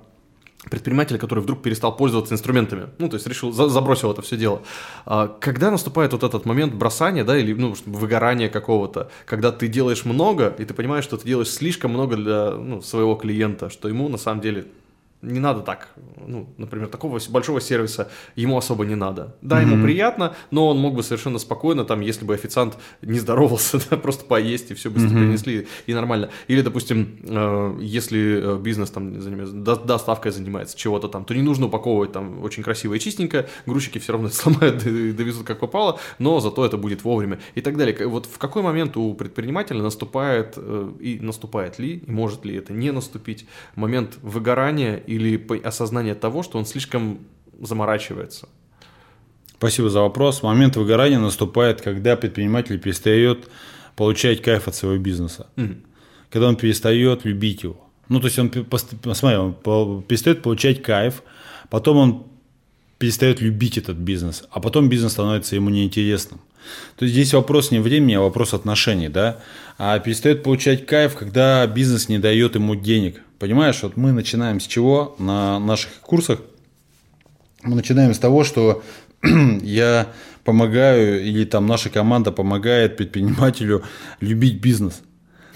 [0.69, 4.61] предпринимателя, который вдруг перестал пользоваться инструментами, ну, то есть решил, за, забросил это все дело.
[5.05, 10.03] А, когда наступает вот этот момент бросания, да, или, ну, выгорания какого-то, когда ты делаешь
[10.03, 14.09] много, и ты понимаешь, что ты делаешь слишком много для ну, своего клиента, что ему
[14.09, 14.67] на самом деле
[15.21, 15.89] не надо так,
[16.25, 19.35] ну, например, такого большого сервиса ему особо не надо.
[19.41, 19.71] Да, mm-hmm.
[19.71, 23.97] ему приятно, но он мог бы совершенно спокойно, там, если бы официант не здоровался, да,
[23.97, 25.19] просто поесть и все быстро mm-hmm.
[25.19, 26.29] принесли и нормально.
[26.47, 31.65] Или, допустим, э, если э, бизнес там занимается, доставкой занимается чего-то там, то не нужно
[31.65, 36.39] упаковывать там очень красиво и чистенько, грузчики все равно сломают и довезут как попало, но
[36.39, 38.07] зато это будет вовремя и так далее.
[38.07, 42.71] Вот в какой момент у предпринимателя наступает э, и наступает ли, и может ли это
[42.71, 43.45] не наступить
[43.75, 47.19] момент выгорания или осознание того, что он слишком
[47.59, 48.47] заморачивается?
[49.57, 50.43] Спасибо за вопрос.
[50.43, 53.49] Момент выгорания наступает, когда предприниматель перестает
[53.95, 55.47] получать кайф от своего бизнеса.
[55.57, 55.73] Угу.
[56.29, 57.89] Когда он перестает любить его.
[58.07, 58.51] Ну, то есть он,
[59.13, 61.23] смотри, он перестает получать кайф,
[61.69, 62.23] потом он
[62.99, 66.39] перестает любить этот бизнес, а потом бизнес становится ему неинтересным.
[66.97, 69.39] То есть здесь вопрос не времени, а вопрос отношений, да.
[69.77, 73.21] А перестает получать кайф, когда бизнес не дает ему денег.
[73.39, 76.41] Понимаешь, вот мы начинаем с чего на наших курсах?
[77.63, 78.83] Мы начинаем с того, что
[79.23, 80.07] я
[80.43, 83.83] помогаю, или там наша команда помогает предпринимателю
[84.19, 85.01] любить бизнес.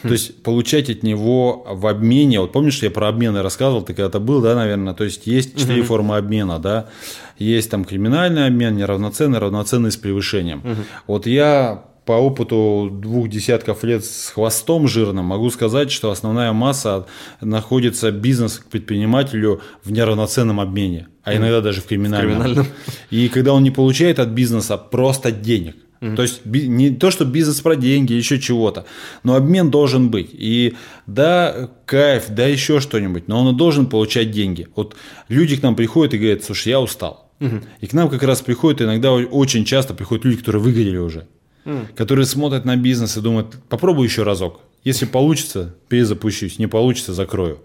[0.01, 4.19] То есть получать от него в обмене, вот помнишь, я про обмены рассказывал, ты когда-то
[4.19, 5.87] был, да, наверное, то есть есть четыре угу.
[5.87, 6.89] формы обмена, да,
[7.37, 10.59] есть там криминальный обмен, неравноценный, равноценный с превышением.
[10.59, 10.81] Угу.
[11.07, 17.05] Вот я по опыту двух десятков лет с хвостом жирным могу сказать, что основная масса
[17.41, 22.29] находится бизнес к предпринимателю в неравноценном обмене, а иногда даже в криминальном.
[22.29, 22.67] в криминальном.
[23.09, 26.15] И когда он не получает от бизнеса просто денег, Mm-hmm.
[26.17, 28.85] То есть не то, что бизнес про деньги, еще чего-то,
[29.23, 30.31] но обмен должен быть.
[30.33, 30.73] И
[31.07, 34.67] да, кайф, да еще что-нибудь, но он должен получать деньги.
[34.75, 34.97] Вот
[35.29, 37.31] люди к нам приходят и говорят, слушай, я устал.
[37.39, 37.63] Mm-hmm.
[37.79, 41.25] И к нам как раз приходят, иногда очень часто приходят люди, которые выгорели уже.
[41.65, 41.93] Mm.
[41.95, 44.59] Которые смотрят на бизнес и думают, попробую еще разок.
[44.83, 47.59] Если получится, перезапущусь, не получится, закрою.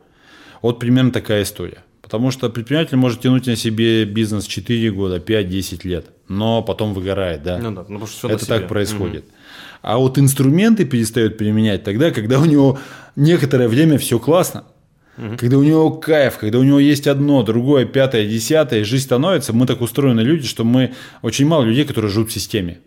[0.62, 1.82] Вот примерно такая история.
[2.01, 7.42] Потому что предприниматель может тянуть на себе бизнес 4 года, 5-10 лет, но потом выгорает,
[7.42, 7.59] да.
[7.59, 9.24] Ну да, ну, потому что Это так происходит.
[9.24, 9.32] Угу.
[9.82, 12.78] А вот инструменты перестают применять тогда, когда у него
[13.14, 14.64] некоторое время все классно.
[15.18, 15.36] Угу.
[15.38, 19.66] Когда у него кайф, когда у него есть одно, другое, пятое, десятое, жизнь становится, мы
[19.66, 22.78] так устроены люди, что мы очень мало людей, которые живут в системе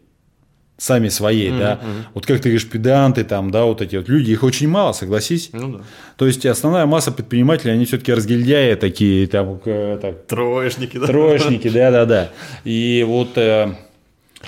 [0.82, 1.59] сами своей, mm-hmm.
[1.59, 1.79] да.
[2.15, 5.51] Вот как ты говоришь, педанты там, да, вот эти вот люди, их очень мало, согласись.
[5.53, 5.82] Ну да.
[6.17, 11.05] То есть основная масса предпринимателей, они все-таки разгильдяи такие, там, так, троечники, да.
[11.05, 12.29] Троечники, да, да, да.
[12.63, 13.75] И вот э,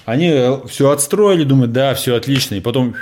[0.05, 0.33] они
[0.67, 2.95] все отстроили, думают, да, все отлично, и потом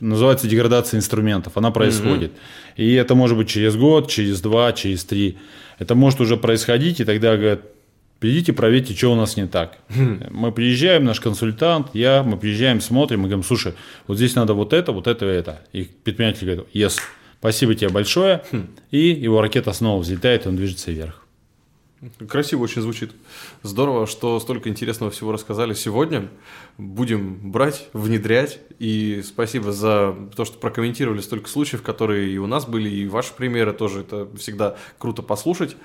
[0.00, 2.32] называется деградация инструментов, она происходит.
[2.32, 2.84] Mm-hmm.
[2.84, 5.38] И это может быть через год, через два, через три.
[5.78, 7.60] Это может уже происходить, и тогда говорят,
[8.18, 9.78] Придите, проверьте, что у нас не так.
[9.90, 10.24] Хм.
[10.30, 13.74] Мы приезжаем, наш консультант, я, мы приезжаем, смотрим, и говорим, слушай,
[14.08, 15.62] вот здесь надо вот это, вот это и это.
[15.72, 16.98] И предприниматель говорит, yes,
[17.38, 18.42] спасибо тебе большое.
[18.50, 18.66] Хм.
[18.90, 21.24] И его ракета снова взлетает, и он движется вверх.
[22.28, 23.12] Красиво очень звучит.
[23.62, 26.28] Здорово, что столько интересного всего рассказали сегодня.
[26.76, 28.60] Будем брать, внедрять.
[28.78, 33.34] И спасибо за то, что прокомментировали столько случаев, которые и у нас были, и ваши
[33.34, 34.00] примеры тоже.
[34.00, 35.76] Это всегда круто послушать.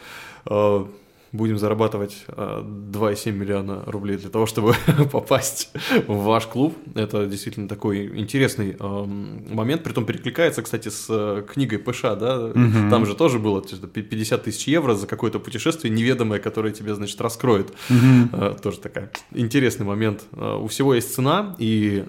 [1.34, 4.75] Будем зарабатывать 2,7 э, миллиона рублей для того, чтобы
[5.11, 5.71] попасть
[6.05, 6.77] в ваш клуб.
[6.93, 9.84] Это действительно такой интересный эм, момент.
[9.84, 12.45] Притом перекликается, кстати, с э, книгой ПШ, да?
[12.45, 12.91] Угу.
[12.91, 17.73] Там же тоже было 50 тысяч евро за какое-то путешествие неведомое, которое тебе, значит, раскроет.
[17.89, 18.59] Угу.
[18.61, 20.25] Тоже такая интересный момент.
[20.34, 22.05] У всего есть цена, и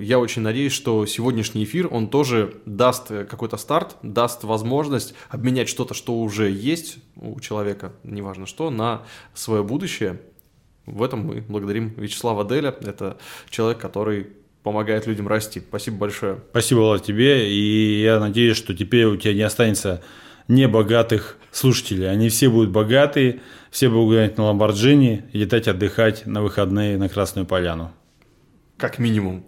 [0.00, 5.94] я очень надеюсь, что сегодняшний эфир, он тоже даст какой-то старт, даст возможность обменять что-то,
[5.94, 9.02] что уже есть у человека, неважно что, на
[9.34, 10.20] свое будущее.
[10.86, 12.74] В этом мы благодарим Вячеслава Деля.
[12.80, 13.18] Это
[13.50, 14.28] человек, который
[14.62, 15.60] помогает людям расти.
[15.60, 16.40] Спасибо большое.
[16.50, 17.50] Спасибо, Влад, тебе.
[17.50, 20.02] И я надеюсь, что теперь у тебя не останется
[20.48, 22.10] небогатых слушателей.
[22.10, 23.40] Они все будут богатые,
[23.70, 27.92] все будут гонять на Ламборджини летать отдыхать на выходные на Красную Поляну.
[28.76, 29.44] Как минимум.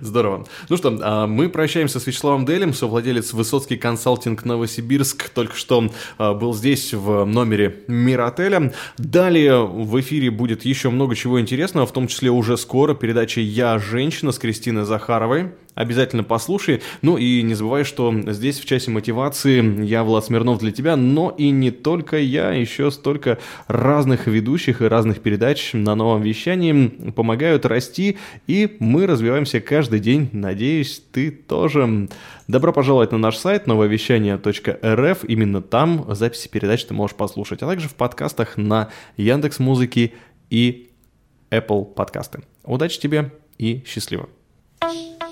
[0.00, 0.46] Здорово.
[0.68, 5.28] Ну что, а, мы прощаемся с Вячеславом Делем, совладелец Высоцкий консалтинг Новосибирск.
[5.30, 8.72] Только что а, был здесь в номере Миротеля.
[8.98, 13.78] Далее в эфире будет еще много чего интересного, в том числе уже скоро передача «Я
[13.78, 15.52] женщина» с Кристиной Захаровой.
[15.74, 16.82] Обязательно послушай.
[17.02, 21.34] Ну и не забывай, что здесь в часе мотивации я, Влад Смирнов, для тебя, но
[21.36, 27.66] и не только я, еще столько разных ведущих и разных передач на новом вещании помогают
[27.66, 30.28] расти, и мы развиваемся каждый день.
[30.32, 32.08] Надеюсь, ты тоже.
[32.46, 35.24] Добро пожаловать на наш сайт нововещание.рф.
[35.26, 40.14] Именно там записи передач ты можешь послушать, а также в подкастах на Яндекс Музыки
[40.50, 40.90] и
[41.50, 42.42] Apple подкасты.
[42.64, 44.28] Удачи тебе и счастливо!